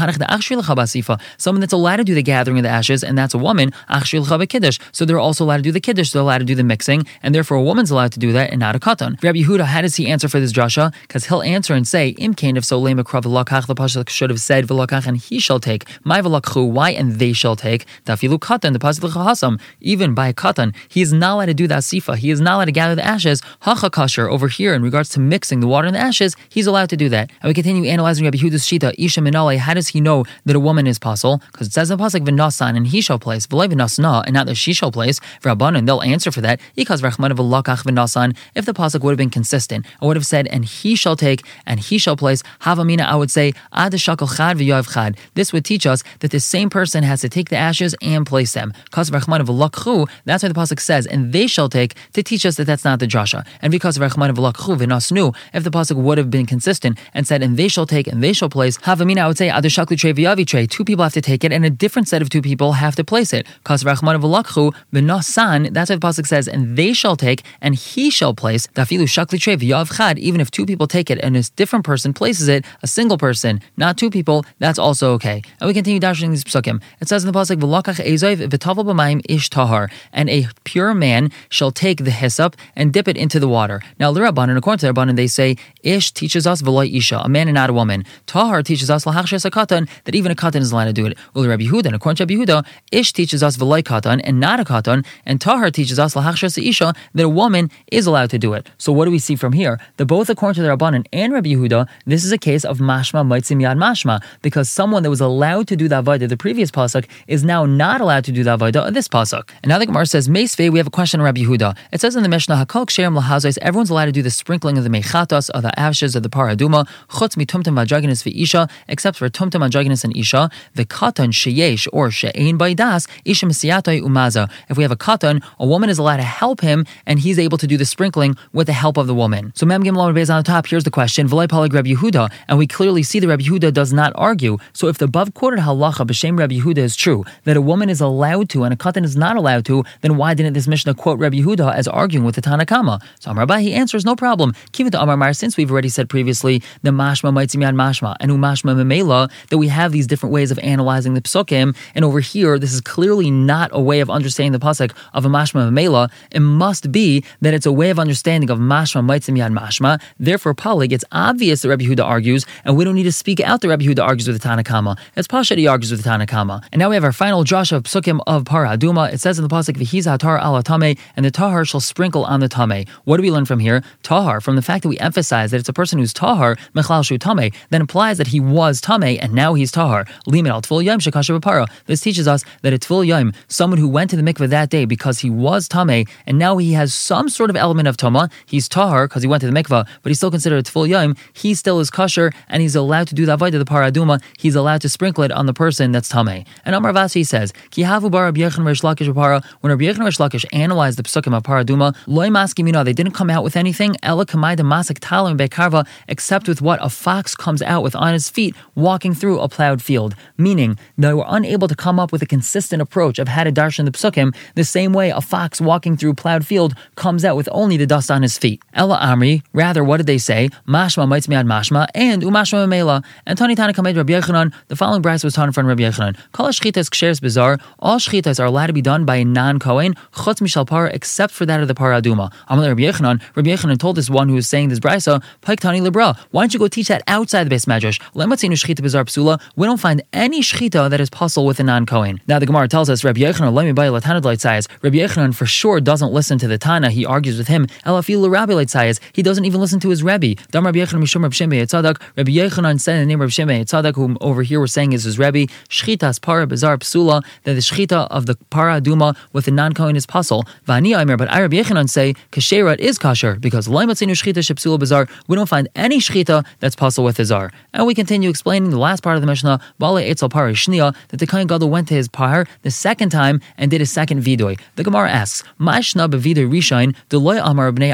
someone 1.38 1.60
that's 1.60 1.72
allowed 1.72 1.96
to 1.96 2.04
do 2.04 2.14
the 2.14 2.22
gathering 2.22 2.58
of 2.58 2.62
the 2.62 2.68
ashes, 2.68 3.04
and 3.04 3.18
that's 3.18 3.34
a 3.34 3.38
woman, 3.38 3.72
achshri 3.90 4.48
kiddush. 4.48 4.78
So 4.94 5.04
they're 5.04 5.18
also 5.18 5.44
allowed 5.44 5.58
to 5.58 5.62
do 5.62 5.72
the 5.72 5.80
kiddush. 5.80 6.12
They're 6.12 6.22
allowed 6.22 6.38
to 6.38 6.44
do 6.44 6.54
the 6.54 6.64
mixing, 6.64 7.06
and 7.22 7.34
therefore 7.34 7.58
a 7.58 7.62
woman's 7.62 7.90
allowed 7.90 8.12
to 8.12 8.18
do 8.18 8.32
that 8.32 8.50
and 8.50 8.60
not 8.60 8.74
a 8.74 8.78
katan. 8.78 9.22
Rabbi 9.22 9.40
Yehuda, 9.40 9.64
how 9.64 9.82
does 9.82 9.96
he 9.96 10.06
answer 10.06 10.28
for 10.28 10.40
this 10.40 10.52
drasha? 10.52 10.94
Because 11.02 11.26
he'll 11.26 11.42
answer 11.42 11.74
and 11.74 11.86
say, 11.86 12.14
Imkain, 12.14 12.56
if 12.56 12.64
so, 12.64 12.80
lema 12.80 13.02
krav 13.02 13.24
v'lakach, 13.24 13.66
the 13.66 13.74
pasuk 13.74 14.08
should 14.08 14.30
have 14.30 14.40
said 14.40 14.66
v'lakach, 14.66 15.06
and 15.06 15.18
he 15.18 15.38
shall 15.40 15.60
take. 15.60 15.84
My 16.04 16.22
v'lakchu, 16.22 16.70
why 16.70 16.90
and 16.90 17.12
they 17.12 17.32
shall 17.32 17.56
take. 17.56 17.84
Dafilu 18.06 18.38
katan, 18.38 18.72
the 18.72 18.78
pasuk 18.78 19.60
even 19.80 20.14
by 20.14 20.28
a 20.28 20.32
katan, 20.32 20.74
he 20.88 21.02
is 21.02 21.12
not 21.12 21.34
allowed 21.34 21.46
to 21.46 21.54
do 21.54 21.66
that 21.66 21.82
sifa. 21.82 22.16
He 22.16 22.30
is 22.30 22.40
not 22.40 22.56
allowed 22.56 22.66
to 22.66 22.72
gather 22.72 22.94
the 22.94 23.04
ashes. 23.04 23.42
Hacha 23.60 23.90
kasher, 23.90 24.30
over 24.30 24.48
here, 24.48 24.74
in 24.74 24.82
regards 24.82 25.08
to 25.10 25.20
mixing 25.20 25.60
the 25.60 25.66
water 25.66 25.86
and 25.86 25.96
the 25.96 26.00
ashes, 26.00 26.36
he's 26.48 26.66
allowed 26.66 26.90
to 26.90 26.96
do 26.96 27.08
that. 27.08 27.30
And 27.42 27.48
we 27.48 27.54
continue 27.54 27.84
analyzing 27.84 28.24
Rabbi 28.24 28.38
Yehuda's 28.38 28.62
shita, 28.62 28.94
Isha 28.96 29.20
minale, 29.20 29.58
how 29.58 29.74
does 29.74 29.88
he 29.88 30.00
know 30.00 30.24
that 30.44 30.54
a 30.54 30.60
woman 30.60 30.86
is 30.86 30.98
pasul? 30.98 31.42
Because 31.52 31.66
it 31.66 31.72
says 31.72 31.90
in 31.90 31.98
the 31.98 32.04
pasuk 32.04 32.24
v'nasan, 32.24 32.76
and 32.76 32.86
he 32.86 33.00
shall 33.00 33.18
place, 33.18 33.46
v'lei 33.46 33.68
v'nasna, 33.68 34.22
and 34.24 34.34
not 34.34 34.46
that 34.46 34.54
she 34.54 34.72
shall 34.72 34.83
place, 34.90 35.20
v'rabbanan, 35.42 35.86
they'll 35.86 36.02
answer 36.02 36.30
for 36.30 36.40
that. 36.40 36.60
Because 36.74 37.02
v'rachman 37.02 37.30
v'lakach 37.32 37.84
v'nasan, 37.84 38.36
if 38.54 38.64
the 38.66 38.74
pasuk 38.74 39.00
would 39.02 39.10
have 39.10 39.18
been 39.18 39.30
consistent, 39.30 39.86
I 40.00 40.06
would 40.06 40.16
have 40.16 40.26
said, 40.26 40.46
and 40.48 40.64
he 40.64 40.94
shall 40.94 41.16
take, 41.16 41.44
and 41.66 41.80
he 41.80 41.98
shall 41.98 42.16
place. 42.16 42.42
Havamina, 42.62 43.02
I 43.02 43.16
would 43.16 43.30
say, 43.30 43.52
ad 43.72 43.96
chad 43.98 44.18
chad. 44.18 45.16
This 45.34 45.52
would 45.52 45.64
teach 45.64 45.86
us 45.86 46.02
that 46.20 46.30
the 46.30 46.40
same 46.40 46.70
person 46.70 47.02
has 47.02 47.20
to 47.20 47.28
take 47.28 47.48
the 47.48 47.56
ashes 47.56 47.94
and 48.02 48.26
place 48.26 48.52
them. 48.52 48.72
Because 48.84 49.10
v'rachman 49.10 49.40
v'lakchu, 49.40 50.08
that's 50.24 50.42
why 50.42 50.48
the 50.48 50.54
pasuk 50.54 50.80
says, 50.80 51.06
and 51.06 51.32
they 51.32 51.46
shall 51.46 51.68
take, 51.68 51.94
to 52.12 52.22
teach 52.22 52.46
us 52.46 52.56
that 52.56 52.64
that's 52.64 52.84
not 52.84 52.98
the 52.98 53.06
drasha. 53.06 53.46
And 53.62 53.70
because 53.70 53.96
of 53.96 54.02
v'rachman 54.02 54.34
v'lakchu 54.34 54.76
v'nasnu, 54.78 55.34
if 55.52 55.64
the 55.64 55.70
pasuk 55.70 55.96
would 55.96 56.18
have 56.18 56.30
been 56.30 56.46
consistent 56.46 56.98
and 57.12 57.26
said, 57.26 57.42
and 57.42 57.56
they 57.56 57.68
shall 57.68 57.86
take, 57.86 58.06
and 58.06 58.22
they 58.22 58.32
shall 58.32 58.48
place, 58.48 58.78
havamina, 58.78 59.18
I 59.18 59.28
would 59.28 59.38
say, 59.38 59.48
ad 59.48 59.64
shakli 59.64 59.98
tre. 60.46 60.66
Two 60.66 60.84
people 60.84 61.02
have 61.02 61.12
to 61.12 61.20
take 61.20 61.44
it, 61.44 61.52
and 61.52 61.64
a 61.64 61.70
different 61.70 62.08
set 62.08 62.22
of 62.22 62.28
two 62.30 62.42
people 62.42 62.72
have 62.72 62.96
to 62.96 63.04
place 63.04 63.32
it. 63.32 63.46
Because 63.58 63.84
v'rachman 63.84 64.20
v'lakchu 64.20 64.73
v'nasan, 64.92 65.72
that's 65.72 65.90
why 65.90 65.96
the 65.96 66.00
pasuk 66.00 66.26
says, 66.26 66.48
and 66.48 66.76
they 66.76 66.92
shall 66.92 67.16
take, 67.16 67.42
and 67.60 67.74
he 67.74 68.10
shall 68.10 68.34
place. 68.34 68.66
Shakli. 68.74 70.18
Even 70.18 70.40
if 70.40 70.50
two 70.50 70.66
people 70.66 70.86
take 70.86 71.10
it 71.10 71.18
and 71.22 71.36
a 71.36 71.42
different 71.56 71.84
person 71.84 72.12
places 72.12 72.48
it, 72.48 72.64
a 72.82 72.86
single 72.86 73.18
person, 73.18 73.60
not 73.76 73.96
two 73.96 74.10
people, 74.10 74.44
that's 74.58 74.78
also 74.78 75.12
okay. 75.12 75.42
And 75.60 75.68
we 75.68 75.74
continue 75.74 76.00
dashing 76.00 76.30
these 76.30 76.44
psukim. 76.44 76.80
It 77.00 77.08
says 77.08 77.24
in 77.24 77.32
the 77.32 77.38
pasuk, 77.38 77.56
"V'lakach 77.56 78.04
ezayv 78.04 78.48
v'tavel 78.48 78.84
b'mayim 78.84 79.20
ish 79.28 79.50
tahar," 79.50 79.90
and 80.12 80.28
a 80.30 80.48
pure 80.64 80.94
man 80.94 81.30
shall 81.48 81.70
take 81.70 82.04
the 82.04 82.10
hyssop 82.10 82.56
and 82.76 82.92
dip 82.92 83.08
it 83.08 83.16
into 83.16 83.38
the 83.38 83.48
water. 83.48 83.82
Now, 83.98 84.10
l'rabbanan, 84.10 84.56
according 84.56 84.78
to 84.78 84.86
the 84.86 84.92
rabbanan, 84.92 85.16
they 85.16 85.26
say 85.26 85.56
ish 85.82 86.12
teaches 86.12 86.46
us 86.46 86.62
v'loy 86.62 86.94
isha, 86.94 87.20
a 87.24 87.28
man 87.28 87.48
and 87.48 87.54
not 87.54 87.70
a 87.70 87.72
woman. 87.72 88.04
Tahar 88.26 88.62
teaches 88.62 88.90
us 88.90 89.04
katan 89.04 89.88
that 90.04 90.14
even 90.14 90.32
a 90.32 90.34
katan 90.34 90.60
is 90.60 90.72
allowed 90.72 90.86
to 90.86 90.92
do 90.92 91.06
it. 91.06 91.18
Rabbi 91.34 91.64
Yehuda, 91.64 91.94
according 91.94 92.16
to 92.16 92.22
Rabbi 92.24 92.52
Yehuda, 92.52 92.64
ish 92.92 93.12
teaches 93.12 93.42
us 93.42 93.56
v'loy 93.56 93.82
katan 93.82 94.20
and 94.24 94.40
not 94.40 94.60
a 94.60 94.63
katan, 94.64 95.04
and 95.24 95.40
tahar 95.40 95.70
teaches 95.70 95.98
us 95.98 96.14
lahachshes 96.14 96.56
isha 96.62 96.94
that 97.14 97.24
a 97.24 97.28
woman 97.28 97.70
is 97.90 98.06
allowed 98.06 98.30
to 98.30 98.38
do 98.38 98.52
it. 98.54 98.68
So, 98.78 98.92
what 98.92 99.04
do 99.04 99.10
we 99.10 99.18
see 99.18 99.36
from 99.36 99.52
here? 99.52 99.78
That 99.96 100.06
both 100.06 100.28
according 100.28 100.56
to 100.56 100.62
the 100.62 100.76
rabbanan 100.76 101.06
and 101.12 101.32
Rabbi 101.32 101.50
Yehuda 101.50 101.88
this 102.06 102.24
is 102.24 102.32
a 102.32 102.38
case 102.38 102.64
of 102.64 102.78
mashma 102.78 103.26
maitzim 103.26 103.60
yad 103.62 103.78
mashma, 103.78 104.22
because 104.42 104.68
someone 104.70 105.02
that 105.02 105.10
was 105.10 105.20
allowed 105.20 105.68
to 105.68 105.76
do 105.76 105.88
the 105.88 106.02
Avodah 106.02 106.28
the 106.28 106.36
previous 106.36 106.70
pasuk 106.70 107.06
is 107.26 107.44
now 107.44 107.64
not 107.64 108.00
allowed 108.00 108.24
to 108.24 108.32
do 108.32 108.44
the 108.44 108.56
Avodah 108.56 108.88
of 108.88 108.94
this 108.94 109.08
pasuk. 109.08 109.50
And 109.62 109.70
now 109.70 109.78
the 109.78 109.86
Gemara 109.86 110.06
says, 110.06 110.28
Meisvei, 110.28 110.70
we 110.70 110.78
have 110.78 110.86
a 110.86 110.90
question 110.90 111.20
on 111.20 111.24
Rabbi 111.24 111.42
Yehuda. 111.42 111.76
It 111.92 112.00
says 112.00 112.16
in 112.16 112.22
the 112.22 112.28
Mishnah, 112.28 112.56
Hakol 112.56 112.86
ksherim 112.86 113.18
lahazais, 113.20 113.58
everyone's 113.58 113.90
allowed 113.90 114.06
to 114.06 114.12
do 114.12 114.22
the 114.22 114.30
sprinkling 114.30 114.78
of 114.78 114.84
the 114.84 114.90
mechatos, 114.90 115.50
of 115.50 115.62
the 115.62 115.78
ashes 115.78 116.14
of 116.16 116.22
the 116.22 116.28
paraduma, 116.28 116.86
chutz 117.08 117.36
mitumtum 117.36 117.74
vajaginus 117.74 118.22
v'isha, 118.24 118.70
except 118.88 119.16
for 119.16 119.28
tumtum 119.28 119.68
vajaginus 119.68 120.04
and 120.04 120.16
isha, 120.16 120.50
the 120.74 120.84
katan 120.84 121.28
sheyesh, 121.28 121.88
or 121.92 122.10
she'ein 122.10 122.58
baidas, 122.58 123.08
isha 123.24 123.46
misiyatoi 123.46 124.02
umaza. 124.02 124.50
If 124.68 124.76
we 124.76 124.82
have 124.82 124.92
a 124.92 124.96
katan, 124.96 125.44
a 125.58 125.66
woman 125.66 125.90
is 125.90 125.98
allowed 125.98 126.18
to 126.18 126.22
help 126.22 126.60
him, 126.60 126.86
and 127.06 127.18
he's 127.18 127.38
able 127.38 127.58
to 127.58 127.66
do 127.66 127.76
the 127.76 127.84
sprinkling 127.84 128.36
with 128.52 128.66
the 128.66 128.72
help 128.72 128.96
of 128.96 129.06
the 129.06 129.14
woman. 129.14 129.52
So 129.54 129.66
Mem 129.66 129.82
Gimel 129.82 129.98
on 129.98 130.14
the 130.14 130.42
top, 130.42 130.66
here's 130.66 130.84
the 130.84 130.90
question, 130.90 131.28
V'lai 131.28 131.46
palig 131.48 131.72
Rabbi 131.72 131.90
Yehuda, 131.90 132.30
and 132.48 132.58
we 132.58 132.66
clearly 132.66 133.02
see 133.02 133.20
that 133.20 133.28
Rabbi 133.28 133.44
Yehuda 133.44 133.72
does 133.72 133.92
not 133.92 134.12
argue. 134.14 134.58
So 134.72 134.88
if 134.88 134.98
the 134.98 135.06
above 135.06 135.34
quoted 135.34 135.60
halacha 135.60 136.06
b'shem 136.06 136.38
Rabbi 136.38 136.58
Yehuda 136.58 136.78
is 136.78 136.96
true, 136.96 137.24
that 137.44 137.56
a 137.56 137.60
woman 137.60 137.88
is 137.88 138.00
allowed 138.00 138.48
to 138.50 138.64
and 138.64 138.74
a 138.74 138.76
katan 138.76 139.04
is 139.04 139.16
not 139.16 139.36
allowed 139.36 139.64
to, 139.66 139.84
then 140.00 140.16
why 140.16 140.34
didn't 140.34 140.52
this 140.52 140.66
Mishnah 140.66 140.94
quote 140.94 141.18
Rabbi 141.18 141.38
Yehuda 141.38 141.74
as 141.74 141.88
arguing 141.88 142.24
with 142.24 142.34
the 142.34 142.42
Tanakama? 142.42 143.00
So 143.20 143.30
Amar 143.30 143.58
he 143.58 143.72
answers, 143.72 144.04
no 144.04 144.16
problem. 144.16 144.54
Kiva 144.72 144.90
to 144.90 145.02
Amar 145.02 145.16
Mar, 145.16 145.32
since 145.32 145.56
we've 145.56 145.70
already 145.70 145.88
said 145.88 146.08
previously, 146.08 146.62
the 146.82 146.90
mashma 146.90 147.32
maitzim 147.32 147.62
yad 147.62 147.74
mashma, 147.74 148.16
and 148.20 148.30
umashma 148.30 148.74
memela, 148.74 149.30
that 149.48 149.58
we 149.58 149.68
have 149.68 149.92
these 149.92 150.06
different 150.06 150.32
ways 150.32 150.50
of 150.50 150.58
analyzing 150.60 151.14
the 151.14 151.20
psukim, 151.20 151.76
and 151.94 152.04
over 152.04 152.20
here, 152.20 152.58
this 152.58 152.72
is 152.72 152.80
clearly 152.80 153.30
not 153.30 153.70
a 153.72 153.80
way 153.80 154.00
of 154.00 154.10
understanding 154.10 154.33
the 154.34 154.58
pasuk 154.58 154.92
of 155.12 155.24
a 155.24 155.28
mashma 155.28 155.70
memela. 155.70 156.10
It 156.30 156.40
must 156.40 156.90
be 156.92 157.24
that 157.40 157.54
it's 157.54 157.66
a 157.66 157.72
way 157.72 157.90
of 157.90 157.98
understanding 157.98 158.50
of 158.50 158.58
mashma 158.58 159.02
maitzim 159.04 159.38
yad 159.38 159.56
mashma. 159.56 160.00
Therefore, 160.18 160.54
Polig, 160.54 160.92
it's 160.92 161.04
obvious 161.12 161.62
that 161.62 161.68
Rabbi 161.68 161.84
Huda 161.84 162.04
argues, 162.04 162.44
and 162.64 162.76
we 162.76 162.84
don't 162.84 162.94
need 162.94 163.04
to 163.04 163.12
speak 163.12 163.40
out 163.40 163.60
that 163.60 163.68
Rabbi 163.68 163.84
Huda 163.84 164.02
argues 164.02 164.28
with 164.28 164.40
the 164.40 164.48
Tanakama. 164.48 164.98
It's 165.16 165.28
Pasha 165.28 165.54
he 165.54 165.66
argues 165.66 165.90
with 165.90 166.02
the 166.02 166.08
Tanakama. 166.08 166.64
And 166.72 166.80
now 166.80 166.88
we 166.88 166.96
have 166.96 167.04
our 167.04 167.12
final 167.12 167.44
Josh 167.44 167.72
of 167.72 167.84
psukim 167.84 168.20
of 168.26 168.44
Para 168.44 168.76
Aduma. 168.76 169.12
It 169.12 169.20
says 169.20 169.38
in 169.38 169.42
the 169.42 169.48
pasuk, 169.48 169.76
"V'hiza 169.76 170.18
tar 170.18 170.38
ala 170.38 170.62
tame," 170.62 170.96
and 171.16 171.24
the 171.24 171.30
tahar 171.30 171.64
shall 171.64 171.80
sprinkle 171.80 172.24
on 172.24 172.40
the 172.40 172.48
tame. 172.48 172.86
What 173.04 173.18
do 173.18 173.22
we 173.22 173.30
learn 173.30 173.44
from 173.44 173.60
here? 173.60 173.82
Tahar, 174.02 174.40
from 174.40 174.56
the 174.56 174.62
fact 174.62 174.82
that 174.82 174.88
we 174.88 174.98
emphasize 174.98 175.50
that 175.52 175.60
it's 175.60 175.68
a 175.68 175.72
person 175.72 175.98
who's 175.98 176.12
tahar, 176.12 176.56
mechlal 176.74 177.04
shu 177.04 177.18
tame, 177.18 177.52
then 177.70 177.80
implies 177.80 178.18
that 178.18 178.28
he 178.28 178.40
was 178.40 178.80
tame 178.80 179.18
and 179.20 179.32
now 179.32 179.54
he's 179.54 179.70
tahar. 179.70 180.06
Limit 180.26 180.50
al 180.50 180.62
tfil 180.62 180.82
yom 180.82 180.98
shekasha. 180.98 181.68
This 181.86 182.00
teaches 182.00 182.26
us 182.26 182.44
that 182.62 182.72
it's 182.72 182.86
tfil 182.86 183.06
yom, 183.06 183.32
someone 183.48 183.78
who 183.78 183.88
went 183.88 184.10
to 184.10 184.16
the 184.16 184.22
mikveh 184.24 184.48
that 184.48 184.70
day 184.70 184.84
because 184.84 185.18
he 185.20 185.30
was 185.30 185.68
tame 185.68 186.06
and 186.26 186.38
now 186.38 186.56
he 186.56 186.72
has 186.72 186.94
some 186.94 187.28
sort 187.28 187.50
of 187.50 187.56
element 187.56 187.88
of 187.88 187.96
tama. 187.96 188.30
He's 188.46 188.68
tahar 188.68 189.06
because 189.06 189.22
he 189.22 189.28
went 189.28 189.40
to 189.42 189.46
the 189.46 189.52
mikveh, 189.52 189.86
but 190.02 190.10
he's 190.10 190.18
still 190.18 190.30
considered 190.30 190.64
tfil 190.64 190.88
yom. 190.88 191.16
He 191.32 191.54
still 191.54 191.80
is 191.80 191.90
kosher 191.90 192.32
and 192.48 192.62
he's 192.62 192.74
allowed 192.74 193.08
to 193.08 193.14
do 193.14 193.26
the 193.26 193.36
avodah 193.36 193.58
the 193.58 193.64
paraduma. 193.64 194.22
He's 194.38 194.54
allowed 194.54 194.80
to 194.82 194.88
sprinkle 194.88 195.24
it 195.24 195.32
on 195.32 195.46
the 195.46 195.54
person 195.54 195.92
that's 195.92 196.08
tame. 196.08 196.44
And 196.64 196.74
Amar 196.74 196.92
Vasi 196.92 197.26
says, 197.26 197.52
Ki 197.70 197.82
havu 197.82 198.10
bar 198.10 198.24
Rabbi 198.24 198.40
Yechon 198.40 198.64
Rish 198.64 198.82
para. 199.14 199.42
When 199.60 199.70
Rabbi 199.70 199.84
Yechon 199.84 200.04
Rish 200.04 200.18
Lakish 200.18 200.44
analyzed 200.52 200.98
the 200.98 201.02
psukim 201.02 201.36
of 201.36 201.42
paraduma, 201.42 201.96
loy 202.06 202.28
maskimina, 202.28 202.84
they 202.84 202.92
didn't 202.92 203.12
come 203.12 203.30
out 203.30 203.44
with 203.44 203.56
anything. 203.56 203.96
Ela 204.02 204.26
kamai 204.26 204.56
de 204.56 204.62
masak 204.62 204.98
talim 204.98 205.36
bekarva, 205.36 205.86
except 206.08 206.48
with 206.48 206.60
what 206.62 206.78
a 206.82 206.88
fox 206.88 207.34
comes 207.34 207.62
out 207.62 207.82
with 207.82 207.94
on 207.96 208.12
his 208.12 208.28
feet 208.28 208.54
walking 208.74 209.14
through 209.14 209.40
a 209.40 209.48
plowed 209.48 209.82
field. 209.82 210.14
Meaning 210.36 210.78
they 210.96 211.14
were 211.14 211.24
unable 211.26 211.68
to 211.68 211.74
come 211.74 211.98
up 211.98 212.12
with 212.12 212.22
a 212.22 212.26
consistent 212.26 212.80
approach 212.82 213.18
of 213.18 213.28
how 213.28 213.44
to 213.44 213.52
darshan 213.52 213.84
the 213.84 213.92
psukim 214.14 214.34
the 214.54 214.64
same 214.64 214.92
way 214.92 215.10
a 215.10 215.20
fox 215.20 215.60
walking 215.60 215.96
through 215.96 216.14
plowed 216.14 216.46
field 216.46 216.74
comes 216.96 217.24
out 217.24 217.36
with 217.36 217.48
only 217.52 217.76
the 217.76 217.86
dust 217.86 218.10
on 218.10 218.22
his 218.22 218.38
feet. 218.38 218.62
Ella 218.72 218.98
Amri, 219.02 219.42
rather, 219.52 219.82
what 219.84 219.98
did 219.98 220.06
they 220.06 220.18
say? 220.18 220.50
Mashma 220.66 221.08
might 221.08 221.24
miad 221.24 221.46
mashma 221.46 221.86
and 221.94 222.22
umashma 222.22 222.68
mela. 222.68 223.02
And 223.26 223.38
Tani 223.38 223.54
Tana 223.54 223.72
Kamed 223.72 223.96
Rabbi 223.96 224.12
Yechanan, 224.12 224.52
the 224.68 224.76
following 224.76 225.02
brass 225.02 225.24
was 225.24 225.34
taught 225.34 225.48
in 225.48 225.52
front 225.52 225.70
of 225.70 225.78
Rabbi 225.78 225.90
Yechanan. 225.90 226.16
Kol 226.32 226.48
shchitas 226.48 226.88
ksheres 226.90 227.20
bizarre. 227.20 227.58
All 227.78 227.98
shchitas 227.98 228.40
are 228.40 228.46
allowed 228.46 228.68
to 228.68 228.72
be 228.72 228.82
done 228.82 229.04
by 229.04 229.16
a 229.16 229.24
non-kohen, 229.24 229.94
chutz 230.12 230.40
mishal 230.40 230.66
par, 230.66 230.88
except 230.88 231.32
for 231.32 231.46
that 231.46 231.60
of 231.60 231.68
the 231.68 231.74
paraduma. 231.74 232.32
Amal 232.48 232.68
Rabbi 232.68 232.82
Yechanan, 232.82 233.22
Rabbi 233.34 233.50
Yechanan 233.50 233.78
told 233.78 233.96
this 233.96 234.10
one 234.10 234.28
who 234.28 234.34
was 234.34 234.48
saying 234.48 234.68
this 234.68 234.80
brisa, 234.80 235.22
Paik 235.42 235.60
Tani 235.60 235.80
Libra, 235.80 236.16
why 236.30 236.42
don't 236.42 236.54
you 236.54 236.58
go 236.58 236.68
teach 236.68 236.88
that 236.88 237.02
outside 237.06 237.44
the 237.44 237.50
base 237.50 237.64
medrash? 237.64 238.00
Lematzinu 238.14 238.52
shchita 238.52 238.82
bizarre 238.82 239.04
psula. 239.04 239.40
We 239.56 239.66
don't 239.66 239.80
find 239.80 240.02
any 240.12 240.40
shchita 240.40 240.90
that 240.90 241.00
is 241.00 241.10
possible 241.10 241.46
with 241.46 241.60
a 241.60 241.64
non-kohen. 241.64 242.20
Now 242.26 242.38
the 242.38 242.46
Gemara 242.46 242.68
tells 242.68 242.90
us 242.90 243.04
Rabbi 243.04 243.20
Yechanan, 243.20 243.52
let 243.52 243.64
me 243.64 243.72
buy 243.72 243.88
light 244.04 244.40
size. 244.40 244.68
Rabbi 244.80 244.96
Yechanan 244.96 245.34
for 245.34 245.46
sure 245.46 245.80
doesn't 245.80 246.12
listen 246.12 246.38
to 246.38 246.48
the 246.48 246.56
Tana. 246.56 246.90
He 246.90 247.04
argues 247.04 247.36
with 247.36 247.48
him. 247.48 247.66
Elafil 247.84 248.30
Rabbi 248.30 248.64
size. 248.64 249.00
He 249.12 249.22
doesn't 249.22 249.44
even 249.44 249.60
listen 249.60 249.80
to 249.80 249.88
his 249.90 250.02
Rebbe. 250.02 250.40
Dam 250.50 250.64
Rabbi 250.64 250.78
Yechanan 250.78 251.02
mishum 251.02 251.22
Rabbi 251.22 251.34
Shimei 251.34 251.62
Tzadok. 251.62 252.00
Rabbi 252.16 252.32
Yechanan 252.32 252.80
said 252.80 252.96
in 252.96 253.02
the 253.02 253.06
name 253.06 253.20
of 253.20 253.32
Shimei 253.32 253.64
Tzadok, 253.64 253.96
whom 253.96 254.16
over 254.20 254.42
here 254.42 254.60
we're 254.60 254.66
saying 254.66 254.92
is 254.92 255.04
his 255.04 255.18
Rebbe. 255.18 255.52
Shchitas 255.68 256.20
para 256.20 256.46
bizarre 256.46 256.78
psula. 256.78 257.22
That 257.42 257.54
the 257.54 257.60
shchita 257.60 258.06
of 258.10 258.26
the 258.26 258.36
para 258.50 258.80
duma 258.80 259.14
with 259.32 259.46
the 259.46 259.50
non-kohen 259.50 259.96
is 259.96 260.06
puzzle. 260.06 260.44
Vani 260.66 260.98
Aimer, 260.98 261.16
but 261.16 261.30
I 261.30 261.40
Rabbi 261.40 261.56
Yechanan 261.56 261.90
say 261.90 262.14
kasherat 262.32 262.78
is 262.78 262.98
kasher 262.98 263.40
because 263.40 263.68
loimatzinu 263.68 264.12
shchita 264.12 264.38
shepsula 264.38 264.78
bizarre. 264.78 265.08
We 265.28 265.36
don't 265.36 265.48
find 265.48 265.68
any 265.74 265.98
shchita 265.98 266.44
that's 266.60 266.76
puzzle 266.76 267.04
with 267.04 267.16
the. 267.16 267.24
And 267.72 267.86
we 267.86 267.94
continue 267.94 268.28
explaining 268.28 268.70
the 268.70 268.78
last 268.78 269.02
part 269.02 269.16
of 269.16 269.22
the 269.22 269.26
Mishnah. 269.26 269.60
Bale 269.78 269.98
etzel 269.98 270.28
para 270.28 270.52
shnia 270.52 270.94
that 271.08 271.18
the 271.18 271.26
kohen 271.26 271.46
gadol 271.46 271.70
went 271.70 271.88
to 271.88 271.94
his 271.94 272.08
par 272.08 272.46
the 272.62 272.70
second 272.70 273.10
time 273.10 273.40
and 273.56 273.70
did 273.70 273.80
a 273.80 273.86
second 273.94 274.22
vidoy. 274.22 274.58
The 274.76 274.84
Gemara 274.84 275.10
asks, 275.10 275.44
bevidoy 275.58 276.46
rishain 276.56 276.94
deloy 277.10 277.40
amar 277.42 277.72
bnei 277.72 277.92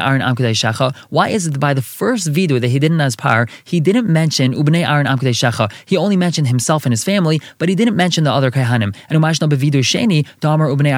shecha. 0.63 0.97
Why 1.11 1.29
is 1.29 1.47
it 1.47 1.61
by 1.61 1.75
the 1.75 1.83
first 1.83 2.33
vidoy 2.33 2.61
that 2.61 2.69
he 2.69 2.79
did 2.79 2.93
in 2.93 2.99
his 2.99 3.17
par 3.17 3.47
he 3.65 3.81
didn't 3.81 4.09
mention 4.09 4.55
ubnei 4.55 4.89
Aaron 4.89 5.07
amkadei 5.07 5.37
shecha? 5.43 5.71
He 5.85 5.97
only 5.97 6.17
mentioned 6.17 6.49
himself 6.49 6.87
and 6.87 6.93
his 6.93 7.05
family, 7.05 7.41
but 7.59 7.69
he 7.69 7.75
didn't 7.75 7.97
mention 7.97 8.25
the 8.25 8.33
other 8.33 8.51
kaihanim. 8.51 8.97
And 9.09 9.19
umashna 9.19 9.49
bevidoy 9.49 9.85
sheni 9.93 10.27
damar 10.41 10.69
ubnei 10.69 10.93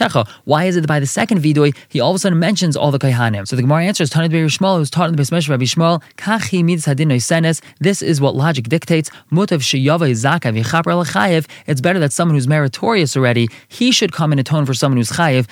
shecha. 0.00 0.26
Why 0.44 0.64
is 0.64 0.76
it 0.76 0.86
by 0.86 0.98
the 1.00 1.06
second 1.06 1.42
vidoy 1.42 1.76
he 1.88 2.00
all 2.00 2.10
of 2.10 2.16
a 2.16 2.18
sudden 2.18 2.38
mentions 2.38 2.76
all 2.76 2.90
the 2.90 2.98
kaihanim? 2.98 3.46
So 3.46 3.56
the 3.56 3.62
Gemara 3.62 3.84
answers, 3.84 4.10
Tanit 4.10 4.30
Beir 4.30 4.46
Shmuel, 4.46 4.78
who's 4.78 4.90
taught 4.90 5.08
in 5.08 5.16
the 5.16 5.22
Besmesh 5.22 5.48
Rabbi 5.48 5.64
Shmuel, 5.64 6.02
kachi 6.16 6.64
midas 6.64 6.86
hadin 6.86 7.10
senes. 7.20 7.60
This 7.78 8.00
is 8.02 8.20
what 8.20 8.34
logic 8.34 8.68
dictates. 8.68 9.10
Mutav 9.30 9.60
sheyava 9.60 10.10
zaka 10.10 10.50
v'chaper 10.56 10.98
l'chayev. 10.98 11.46
It's 11.66 11.80
better 11.80 11.98
that 11.98 12.12
someone 12.12 12.34
who's 12.36 12.48
meritorious 12.48 13.16
already, 13.16 13.48
he 13.68 13.92
should 13.92 14.12
come 14.12 14.32
and 14.32 14.40
atone 14.46 14.64
for 14.64 14.74
someone 14.74 14.96
who's 14.96 15.10
l'chayev. 15.10 15.46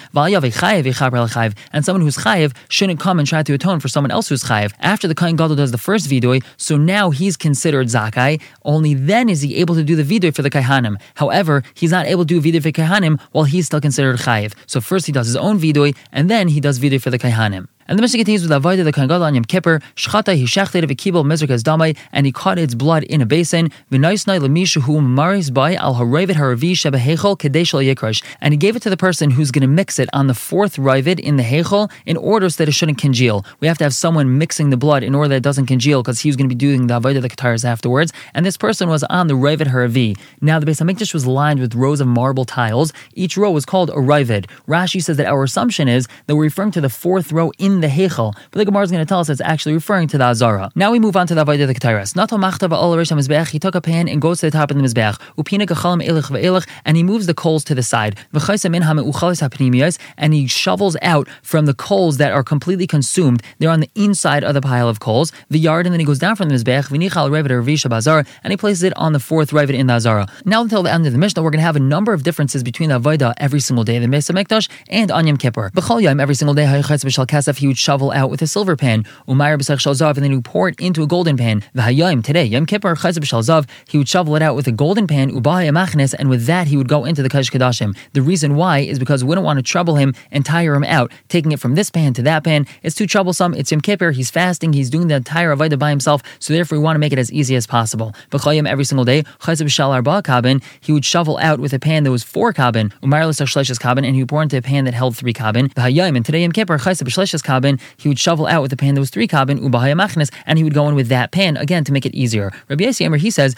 And 1.73 1.85
someone 1.85 2.03
who's 2.03 2.17
chayev 2.17 2.55
shouldn't 2.69 3.01
come 3.01 3.19
and 3.19 3.27
try 3.27 3.43
to 3.43 3.53
atone 3.53 3.81
for 3.81 3.89
someone 3.89 4.11
else 4.11 4.29
who's 4.29 4.45
chayev. 4.45 4.73
After 4.81 5.09
the 5.09 5.15
Kohen 5.15 5.37
Gadol 5.37 5.57
does 5.57 5.73
the 5.73 5.79
first 5.79 6.09
vidoy, 6.09 6.45
so 6.57 6.77
now 6.77 7.11
he's 7.11 7.37
considered 7.37 7.89
zakai. 7.89 8.41
Only 8.65 8.95
then 8.95 9.29
is 9.29 9.41
he 9.43 9.57
able 9.57 9.75
to 9.75 9.85
do 9.85 9.97
the 9.97 10.05
vidoy 10.05 10.35
for 10.35 10.43
the 10.43 10.51
kaihanim. 10.51 10.97
However, 11.17 11.63
he's 11.75 11.91
not 11.91 12.07
able 12.07 12.25
to 12.25 12.41
do 12.41 12.41
vidoy 12.41 12.63
for 12.63 12.71
kaihanim 12.71 13.21
while 13.33 13.45
he's 13.45 13.67
still 13.67 13.81
considered 13.81 14.19
chayev. 14.19 14.55
So 14.67 14.81
first 14.81 15.07
he 15.07 15.13
does 15.13 15.27
his 15.27 15.37
own 15.37 15.59
vidoy, 15.59 15.97
and 16.13 16.31
then 16.31 16.49
he 16.49 16.61
does 16.61 16.79
vidoy 16.79 17.01
for 17.01 17.11
the 17.11 17.19
kaihanim. 17.19 17.69
And 17.87 17.99
the 17.99 18.03
Mishnah 18.03 18.19
continues 18.19 18.43
with 18.43 18.50
Avodah 18.50 18.83
the 18.83 18.93
Kohen 18.93 19.11
on 19.11 19.35
Yom 19.35 19.45
Kippur. 19.45 19.81
Shchata 19.95 20.35
he 20.35 20.45
shechted 20.45 20.85
v'kibel 20.85 21.25
mizrakas 21.25 21.62
damai, 21.62 21.97
and 22.12 22.25
he 22.25 22.33
caught 22.33 22.59
its 22.59 22.75
blood 22.75 23.03
in 23.05 23.21
a 23.21 23.26
basin. 23.26 23.71
V'noisnai 23.93 24.41
lemishu 24.41 24.81
hu 24.83 25.03
maris 25.03 25.50
by 25.50 25.75
al 25.75 25.97
haravid 25.97 26.37
haravi 26.37 26.76
sheba 26.76 26.99
heichel 26.99 27.37
kadeshal 27.38 27.85
yikrash, 27.95 28.25
and 28.41 28.55
he 28.55 28.59
gave 28.59 28.75
it 28.75 28.81
to 28.81 28.88
the 28.88 28.97
person 28.97 29.31
who's 29.31 29.50
going 29.50 29.61
to 29.61 29.69
mix 29.69 29.99
it 29.99 30.09
on 30.14 30.29
the 30.29 30.35
fourth 30.35 30.76
ravid 30.76 31.21
in 31.21 31.37
the 31.37 31.43
heichel 31.43 31.91
in 32.07 32.17
order 32.17 32.49
so 32.49 32.62
that 32.62 32.69
it 32.69 32.73
shouldn't 32.73 32.99
congeal. 32.99 33.45
We 33.61 33.69
have 33.69 33.76
to 33.79 33.85
have 33.85 33.95
someone 33.95 34.38
mixing 34.38 34.71
the 34.71 34.79
blood 34.79 35.03
in 35.03 35.14
order 35.14 35.29
that 35.29 35.37
it 35.37 35.43
doesn't 35.43 35.67
congeal 35.67 36.03
because 36.03 36.21
he 36.21 36.29
was 36.31 36.37
going 36.37 36.49
to 36.49 36.55
be 36.55 36.59
doing 36.59 36.87
the 36.87 36.99
Avodah 36.99 37.21
the 37.21 37.29
Kataras 37.29 37.64
afterwards. 37.64 38.12
And 38.33 38.47
this 38.47 38.57
person 38.57 38.88
was 38.88 39.05
on 39.05 39.26
the 39.26 39.35
ravid 39.35 39.67
haravi. 39.67 40.17
Now 40.41 40.59
the 40.59 40.67
Beis 40.67 40.83
Hamikdash 40.83 41.12
was 41.12 41.26
lined 41.26 41.61
with 41.61 41.75
rows 41.75 42.00
of 42.00 42.07
marble 42.07 42.45
tiles. 42.47 42.93
Each 43.12 43.37
row 43.37 43.50
was 43.50 43.67
called 43.67 43.91
a 43.91 43.95
ravid. 43.95 44.47
Rashi 44.67 45.03
says 45.03 45.17
that 45.19 45.26
our 45.26 45.43
assumption 45.43 45.88
is 45.88 46.09
that 46.26 46.37
we're 46.37 46.45
referring 46.45 46.71
to 46.73 46.81
the 46.81 46.88
fourth 46.88 47.31
row 47.31 47.53
in 47.59 47.74
the 47.81 47.88
Heichel, 47.88 48.35
but 48.50 48.59
the 48.59 48.64
Gemara 48.64 48.85
is 48.85 48.90
going 48.90 49.04
to 49.04 49.09
tell 49.09 49.21
us 49.21 49.28
it's 49.28 49.40
actually 49.40 49.75
referring 49.75 50.09
to 50.09 50.19
the 50.19 50.25
Azara. 50.25 50.71
Now 50.75 50.90
we 50.90 50.99
move 50.99 51.16
on 51.16 51.26
to 51.26 51.35
the 51.35 51.45
Avodah 51.45 51.66
the 51.66 51.75
Ketairas. 51.75 52.16
Natal 52.16 52.38
Machtava 52.38 52.73
Ol 52.73 52.97
Rish 52.97 53.11
Mizbech, 53.11 53.49
he 53.49 53.59
took 53.59 53.75
a 53.75 53.81
pan 53.81 54.09
and 54.09 54.21
goes 54.21 54.40
to 54.40 54.47
the 54.47 54.50
top 54.50 54.71
of 54.71 54.76
the 54.76 54.83
Mizbech. 54.83 55.19
Upina 55.38 55.66
Gachalim 55.66 56.07
Elich 56.07 56.31
Ve'elich, 56.31 56.69
and 56.85 56.97
he 56.97 57.02
moves 57.02 57.26
the 57.26 57.35
coals 57.35 57.64
to 57.64 57.75
the 57.75 57.83
side. 57.83 58.16
V'chaisa 58.33 58.71
Minham 58.71 58.99
Uchalis 59.11 59.47
HaPnimiyas, 59.47 59.99
and 60.16 60.35
he 60.35 60.47
shovels 60.47 60.97
out 61.02 61.28
from 61.43 61.66
the 61.66 61.75
coals 61.75 62.19
that 62.19 62.33
are 62.33 62.43
completely 62.43 62.87
consumed. 62.87 63.43
They're 63.59 63.71
on 63.71 63.81
the 63.81 63.90
inside 63.95 64.45
of 64.45 64.54
the 64.54 64.61
pile 64.61 64.88
of 64.88 65.00
coals. 65.00 65.33
The 65.50 65.59
yard, 65.59 65.87
and 65.87 65.93
then 65.93 66.00
he 66.00 66.07
goes 66.07 66.19
down 66.19 66.37
from 66.37 66.49
the 66.49 66.54
Mizbech, 66.54 66.88
V'nichal 66.88 67.31
Revet 67.31 67.50
Ravisha 67.50 67.88
Bazar, 67.88 68.25
and 68.43 68.52
he 68.52 68.57
places 68.57 68.83
it 68.83 68.97
on 68.97 69.12
the 69.12 69.21
fourth 69.21 69.50
Revet 69.50 69.75
in 69.75 69.87
the 69.87 69.95
Azara. 69.95 70.26
Now 70.45 70.62
until 70.62 70.83
the 70.83 70.93
end 70.93 71.07
of 71.07 71.12
the 71.12 71.19
Mishnah, 71.19 71.43
we're 71.43 71.50
going 71.50 71.59
to 71.59 71.64
have 71.64 71.76
a 71.76 71.81
number 71.81 72.12
of 72.12 72.23
differences 72.23 72.62
between 72.62 72.88
the 72.90 73.00
Avodah 73.00 73.35
every 73.38 73.61
single 73.61 73.85
day, 73.85 73.99
the 73.99 74.09
Mesa 74.09 74.33
Mikdash, 74.33 74.69
and 74.88 75.11
on 75.11 75.26
Yom 75.26 75.37
Kippur. 75.37 75.71
B'chol 75.71 76.02
Yom, 76.02 76.21
every 76.21 76.35
single 76.35 76.54
day, 76.54 76.64
Haychatz 76.64 77.04
B'shal 77.04 77.26
Kasef, 77.26 77.61
he 77.64 77.68
would 77.68 77.78
shovel 77.78 78.11
out 78.11 78.28
with 78.28 78.42
a 78.42 78.47
silver 78.47 78.76
pan. 78.76 79.04
Umayr 79.26 79.56
b'sach 79.56 79.78
shalzav, 79.78 80.16
and 80.16 80.23
then 80.23 80.33
he 80.33 80.37
would 80.37 80.44
pour 80.44 80.68
it 80.68 80.78
into 80.78 81.02
a 81.02 81.06
golden 81.06 81.35
pan. 81.38 81.62
V'hayayim 81.75 82.23
today, 82.23 82.44
Yom 82.44 82.66
Kippur 82.66 82.94
chayz 82.94 83.16
b'shalzav, 83.16 83.66
he 83.88 83.97
would 83.97 84.06
shovel 84.06 84.37
it 84.37 84.42
out 84.42 84.54
with 84.54 84.66
a 84.66 84.71
golden 84.73 85.06
pan. 85.06 85.30
Ubahaya 85.30 85.71
machnes, 85.71 86.14
and 86.18 86.28
with 86.28 86.44
that 86.44 86.66
he 86.66 86.76
would 86.76 86.88
go 86.88 87.06
into 87.06 87.23
the 87.23 87.30
Kodesh 87.30 87.50
Kadashim. 87.50 87.97
The 88.12 88.21
reason 88.21 88.56
why 88.56 88.80
is 88.80 88.99
because 88.99 89.25
we 89.25 89.35
don't 89.35 89.44
want 89.44 89.59
to 89.59 89.62
trouble 89.62 89.97
him 89.97 90.12
and 90.30 90.44
tire 90.44 90.75
him 90.75 90.85
out, 90.85 91.11
taking 91.30 91.52
it 91.52 91.59
from 91.59 91.75
this 91.75 91.88
pan 91.88 92.12
to 92.12 92.23
that 92.25 92.44
pan. 92.44 92.66
It's 92.83 92.94
too 92.94 93.06
troublesome. 93.06 93.54
It's 93.54 93.71
Yom 93.73 93.80
Kippur. 93.80 94.11
He's 94.11 94.30
fasting. 94.30 94.75
He's 94.75 94.90
doing 94.90 95.09
the 95.09 95.14
entire 95.14 95.56
avodah 95.56 95.78
by 95.78 95.88
himself. 95.88 96.23
So 96.40 96.52
therefore, 96.52 96.76
we 96.76 96.85
want 96.85 96.97
to 96.97 97.00
make 97.00 97.14
it 97.14 97.18
as 97.18 97.33
easy 97.33 97.56
as 97.56 97.66
possible. 97.66 98.12
B'chayim 98.30 98.68
every 98.68 98.85
single 98.85 99.06
day, 99.06 99.23
chayz 99.40 99.62
b'shal 99.62 99.88
arba 99.88 100.21
kabin, 100.21 100.62
he 100.83 100.92
would 100.92 101.06
shovel 101.06 101.38
out 101.38 101.61
with 101.61 101.73
a 101.73 101.78
pan 101.78 102.04
that 102.04 102.11
was 102.11 102.23
four 102.23 102.52
kabin. 102.52 102.92
Umayr 103.00 103.26
l'sach 103.26 103.47
shleishes 103.47 103.78
kabin, 103.78 104.04
and 104.04 104.14
he 104.14 104.21
would 104.21 104.28
pour 104.28 104.42
into 104.42 104.59
a 104.59 104.62
pan 104.62 104.85
that 104.85 104.92
held 104.92 105.16
three 105.16 105.33
kabin. 105.33 105.73
V'hayayim, 105.73 106.14
and 106.14 106.26
today 106.26 106.42
Yom 106.42 106.52
Kippur 106.52 106.76
chayz 106.76 107.02
b'shleishes 107.02 107.42
kabin, 107.42 107.54
he 107.97 108.09
would 108.09 108.19
shovel 108.19 108.47
out 108.47 108.63
with 108.63 108.73
a 108.73 108.77
pan 108.77 108.95
that 108.95 109.01
was 109.01 109.11
three 109.11 109.29
kabin. 109.29 109.61
Ubahaya 109.61 109.95
machnes, 109.95 110.33
and 110.47 110.59
he 110.59 110.65
would 110.65 110.75
go 110.75 110.89
in 110.89 110.95
with 110.95 111.09
that 111.09 111.33
pan 111.33 111.57
again 111.57 111.85
to 111.85 111.93
make 111.93 112.07
it 112.07 112.15
easier. 112.15 112.53
Rabbi 112.69 112.85
Yossi 112.85 113.05
he 113.19 113.31
says. 113.31 113.55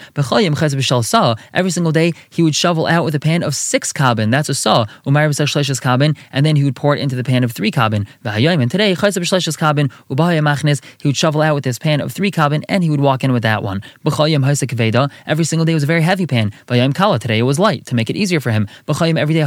Every 1.53 1.71
single 1.71 1.91
day 1.91 2.13
he 2.29 2.43
would 2.43 2.55
shovel 2.55 2.85
out 2.87 3.03
with 3.05 3.15
a 3.15 3.19
pan 3.19 3.43
of 3.43 3.55
six 3.55 3.93
kabin. 3.93 4.31
That's 4.31 4.49
a 4.49 4.53
saw. 4.53 4.85
Umayr 5.05 5.29
b'sach 5.29 5.47
shleishes 5.47 5.81
kabin, 5.81 6.17
and 6.31 6.45
then 6.45 6.55
he 6.55 6.63
would 6.63 6.75
pour 6.75 6.95
it 6.95 6.99
into 6.99 7.15
the 7.15 7.23
pan 7.23 7.43
of 7.43 7.51
three. 7.51 7.71
V'hayayim, 7.71 8.61
and 8.61 8.71
today 8.71 8.95
chayz 8.95 9.17
b'shleishes 9.17 9.57
kabin. 9.57 9.91
Ubahaya 10.09 10.41
machnes, 10.41 10.81
he 11.01 11.07
would 11.07 11.17
shovel 11.17 11.41
out 11.41 11.55
with 11.55 11.63
this 11.63 11.79
pan 11.79 12.01
of 12.01 12.11
three 12.11 12.31
kabin, 12.31 12.63
and 12.69 12.83
he 12.83 12.89
would 12.89 13.01
walk 13.01 13.23
in 13.23 13.31
with 13.31 13.43
that 13.43 13.63
one. 13.63 13.81
Every 15.27 15.45
single 15.45 15.65
day 15.65 15.73
was 15.73 15.83
a 15.83 15.85
very 15.85 16.01
heavy 16.01 16.25
pan. 16.25 16.51
Kala. 16.93 17.19
Today 17.19 17.39
it 17.39 17.43
was 17.43 17.59
light 17.59 17.85
to 17.85 17.95
make 17.95 18.09
it 18.09 18.15
easier 18.15 18.39
for 18.39 18.51
him. 18.51 18.67
Every 18.87 19.33
day. 19.33 19.43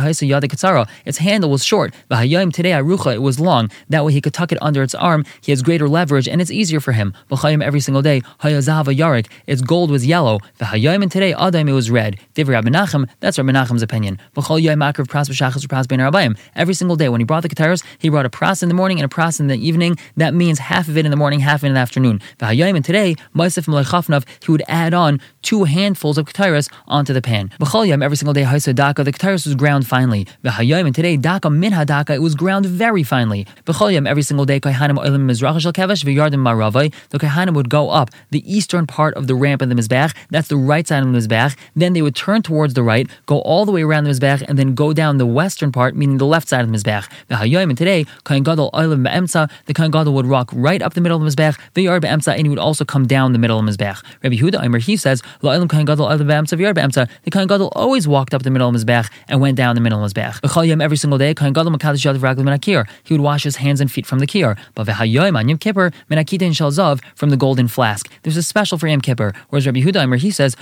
Its 1.04 1.18
handle 1.18 1.50
was 1.50 1.64
short. 1.64 1.94
Today. 2.10 2.72
It 2.72 3.22
was 3.22 3.40
long. 3.40 3.70
That 3.88 4.04
way 4.04 4.12
he 4.12 4.20
could 4.20 4.34
tuck 4.40 4.52
it 4.52 4.58
under 4.62 4.82
its 4.82 4.94
arm. 4.94 5.24
He 5.42 5.52
has 5.52 5.60
greater 5.62 5.88
leverage, 5.88 6.26
and 6.26 6.40
it's 6.40 6.50
easier 6.50 6.80
for 6.80 6.92
him. 6.92 7.12
B'chayim 7.30 7.62
every 7.62 7.80
single 7.80 8.02
day 8.10 8.22
hayazava 8.42 8.92
yarik. 9.02 9.26
Its 9.46 9.60
gold 9.60 9.90
was 9.90 10.06
yellow. 10.06 10.38
V'hayim 10.58 11.02
and 11.02 11.12
today 11.12 11.32
adaim 11.34 11.68
it 11.68 11.72
was 11.80 11.90
red. 11.90 12.18
Divrei 12.34 12.54
Rabbi 12.56 12.70
That's 13.20 13.36
Rabbi 13.38 13.52
opinion. 13.82 14.18
B'chol 14.34 14.60
yom 14.62 14.80
akrav 14.80 15.06
pras. 15.12 16.36
Every 16.56 16.74
single 16.74 16.96
day 16.96 17.08
when 17.08 17.20
he 17.20 17.24
brought 17.24 17.42
the 17.42 17.48
kataras, 17.48 17.84
he 17.98 18.08
brought 18.08 18.26
a 18.26 18.30
pras 18.30 18.62
in 18.62 18.68
the 18.68 18.74
morning 18.74 18.98
and 19.00 19.10
a 19.10 19.14
pras 19.14 19.40
in 19.40 19.48
the 19.48 19.56
evening. 19.68 19.96
That 20.16 20.32
means 20.34 20.58
half 20.58 20.88
of 20.88 20.96
it 20.96 21.04
in 21.04 21.10
the 21.10 21.16
morning, 21.16 21.40
half 21.40 21.62
in 21.62 21.74
the 21.74 21.78
afternoon. 21.78 22.20
V'hayim 22.38 22.76
and 22.76 22.84
today 22.84 23.16
Ma'asif 23.34 23.66
Melechafnav, 23.66 24.24
he 24.44 24.50
would 24.52 24.62
add 24.68 24.94
on 24.94 25.20
two 25.42 25.64
handfuls 25.64 26.16
of 26.16 26.26
kataras 26.26 26.72
onto 26.88 27.12
the 27.12 27.22
pan. 27.22 27.50
B'chol 27.60 27.86
yom 27.86 28.02
every 28.02 28.16
single 28.16 28.32
day 28.32 28.44
daka. 28.44 29.04
The 29.04 29.12
kataras 29.12 29.44
was 29.46 29.54
ground 29.54 29.86
finely. 29.86 30.26
V'hayim 30.44 30.86
and 30.86 30.94
today 30.94 31.16
daka 31.18 31.50
min 31.50 31.72
hadaka. 31.72 32.14
It 32.14 32.22
was 32.22 32.34
ground 32.34 32.64
very 32.66 33.02
finely. 33.02 33.46
B'chol 33.66 33.92
yom 33.92 34.06
every 34.06 34.22
single 34.30 34.46
day 34.46 34.60
kaihanim 34.60 34.96
mizrach 35.28 35.60
shel 35.60 35.72
maravai. 36.46 36.94
The 37.10 37.18
kaihanim 37.18 37.54
would 37.54 37.68
go 37.68 37.90
up 37.90 38.10
the 38.30 38.42
eastern 38.56 38.86
part 38.86 39.14
of 39.14 39.26
the 39.26 39.34
ramp 39.34 39.60
of 39.60 39.68
the 39.68 39.74
mizbech. 39.74 40.14
That's 40.30 40.46
the 40.46 40.56
right 40.56 40.86
side 40.86 41.02
of 41.02 41.12
the 41.12 41.18
mizbech. 41.18 41.56
Then 41.74 41.94
they 41.94 42.02
would 42.02 42.14
turn 42.14 42.42
towards 42.42 42.74
the 42.74 42.84
right, 42.84 43.10
go 43.26 43.40
all 43.40 43.64
the 43.64 43.72
way 43.72 43.82
around 43.82 44.04
the 44.04 44.10
mizbech, 44.10 44.44
and 44.48 44.56
then 44.58 44.74
go 44.74 44.92
down 44.92 45.18
the 45.18 45.26
western 45.26 45.72
part, 45.72 45.96
meaning 45.96 46.18
the 46.18 46.26
left 46.26 46.48
side 46.48 46.62
of 46.64 46.70
the 46.70 46.76
mizbech. 46.76 47.10
The 47.26 47.34
hayoim 47.34 47.70
and 47.70 47.78
today 47.78 48.06
kain 48.24 48.44
gadol 48.44 48.70
oilim 48.72 49.02
be'emtza. 49.02 49.50
The 49.66 49.74
kain 49.74 49.90
gadol 49.90 50.14
would 50.14 50.26
walk 50.26 50.50
right 50.52 50.80
up 50.80 50.94
the 50.94 51.00
middle 51.00 51.18
of 51.18 51.24
the 51.24 51.30
mizbech. 51.30 51.58
V'yar 51.74 52.00
be'emtza, 52.00 52.32
and 52.36 52.42
he 52.46 52.48
would 52.48 52.64
also 52.68 52.84
come 52.84 53.08
down 53.08 53.32
the 53.32 53.38
middle 53.38 53.58
of 53.58 53.66
the 53.66 53.72
mizbech. 53.72 53.98
Rabbi 54.22 54.36
Huda 54.36 54.62
Aimer 54.62 54.78
he 54.78 54.96
says 54.96 55.22
gadol 55.42 55.66
be'emtza 55.66 56.56
be'emtza. 56.76 57.08
The 57.24 57.30
kain 57.32 57.48
gadol 57.48 57.72
always 57.74 58.06
walked 58.06 58.32
up 58.32 58.44
the 58.44 58.50
middle 58.50 58.68
of 58.68 58.74
the 58.74 58.78
mizbech 58.78 59.10
and 59.28 59.40
went 59.40 59.56
down 59.56 59.74
the 59.74 59.80
middle 59.80 60.04
of 60.04 60.14
the 60.14 60.20
mizbech. 60.20 60.80
Every 60.80 60.96
single 60.96 61.18
day 61.18 61.34
kain 61.34 61.52
gadol 61.52 61.72
makadosh 61.72 62.04
yadav 62.06 62.20
raglim 62.20 62.44
menakir. 62.44 62.88
He 63.02 63.14
would 63.14 63.20
wash 63.20 63.42
his 63.42 63.56
hands 63.56 63.80
and 63.80 63.90
feet 63.90 64.06
from 64.06 64.19
the 64.20 64.26
menakita 66.10 66.42
and 66.42 66.54
shalzav 66.54 67.00
from 67.14 67.30
the 67.30 67.36
golden 67.36 67.68
flask. 67.68 68.08
There's 68.22 68.36
a 68.36 68.42
special 68.42 68.78
for 68.78 68.88
Yom 68.88 69.00
Kippur. 69.00 69.32
Whereas 69.48 69.66
Rabbi 69.66 69.80
Huda 69.80 70.18
he 70.18 70.30
says. 70.30 70.56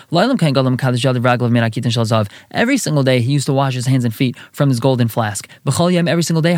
Every 2.51 2.77
single 2.79 3.03
day 3.03 3.21
he 3.21 3.33
used 3.33 3.47
to 3.47 3.53
wash 3.53 3.75
his 3.75 3.87
hands 3.87 4.05
and 4.05 4.15
feet 4.15 4.37
from 4.53 4.69
this 4.69 4.81
golden 4.81 5.09
flask. 5.09 5.49
Every 5.67 6.23
single 6.23 6.43
day. 6.43 6.57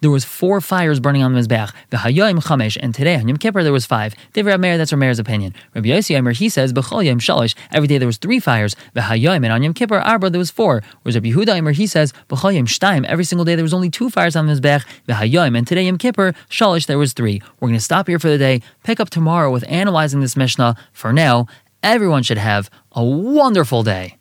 There 0.00 0.10
was 0.10 0.24
four 0.24 0.60
fires 0.60 1.00
burning 1.00 1.22
on 1.22 1.32
the 1.34 1.40
chamesh. 1.40 2.76
And 2.80 2.94
today 2.94 3.14
on 3.16 3.28
Yom 3.28 3.36
Kippur 3.36 3.62
there 3.62 3.72
was 3.72 3.86
five. 3.86 4.14
David 4.32 4.50
Rav 4.50 4.60
Meir, 4.60 4.78
that's 4.78 4.92
Rav 4.92 5.18
opinion. 5.18 5.54
Rabbi 5.74 5.88
Yossi 5.88 6.16
Aimer 6.16 6.32
he 6.32 6.48
says 6.48 6.72
shalish. 6.72 7.54
Every 7.72 7.88
day 7.88 7.98
there 7.98 8.06
was 8.06 8.18
three 8.18 8.40
fires. 8.40 8.76
And 8.94 9.46
on 9.46 9.62
Yom 9.62 9.74
Kippur 9.74 9.98
arba 9.98 10.30
there 10.30 10.38
was 10.38 10.50
four. 10.50 10.82
Whereas 11.02 11.16
Rabbi 11.16 11.30
Aimer 11.50 11.72
he 11.72 11.86
says. 11.86 12.12
Every 12.30 13.24
single 13.24 13.44
day 13.44 13.54
there 13.54 13.62
was 13.62 13.74
only 13.74 13.90
two 13.90 14.10
fires 14.10 14.36
on 14.36 14.46
the. 14.46 14.58
V'hayoim 14.58 15.57
and 15.58 15.66
today 15.66 15.82
Yom 15.82 15.98
Kippur 15.98 16.32
shalish 16.48 16.86
there 16.86 16.98
was 16.98 17.12
three. 17.12 17.42
We're 17.58 17.68
going 17.68 17.78
to 17.78 17.84
stop 17.84 18.06
here 18.06 18.20
for 18.20 18.28
the 18.28 18.38
day. 18.38 18.62
Pick 18.84 19.00
up 19.00 19.10
tomorrow 19.10 19.50
with 19.50 19.64
analyzing 19.68 20.20
this 20.20 20.36
Mishnah. 20.36 20.76
For 20.92 21.12
now, 21.12 21.48
everyone 21.82 22.22
should 22.22 22.38
have 22.38 22.70
a 22.92 23.04
wonderful 23.04 23.82
day. 23.82 24.17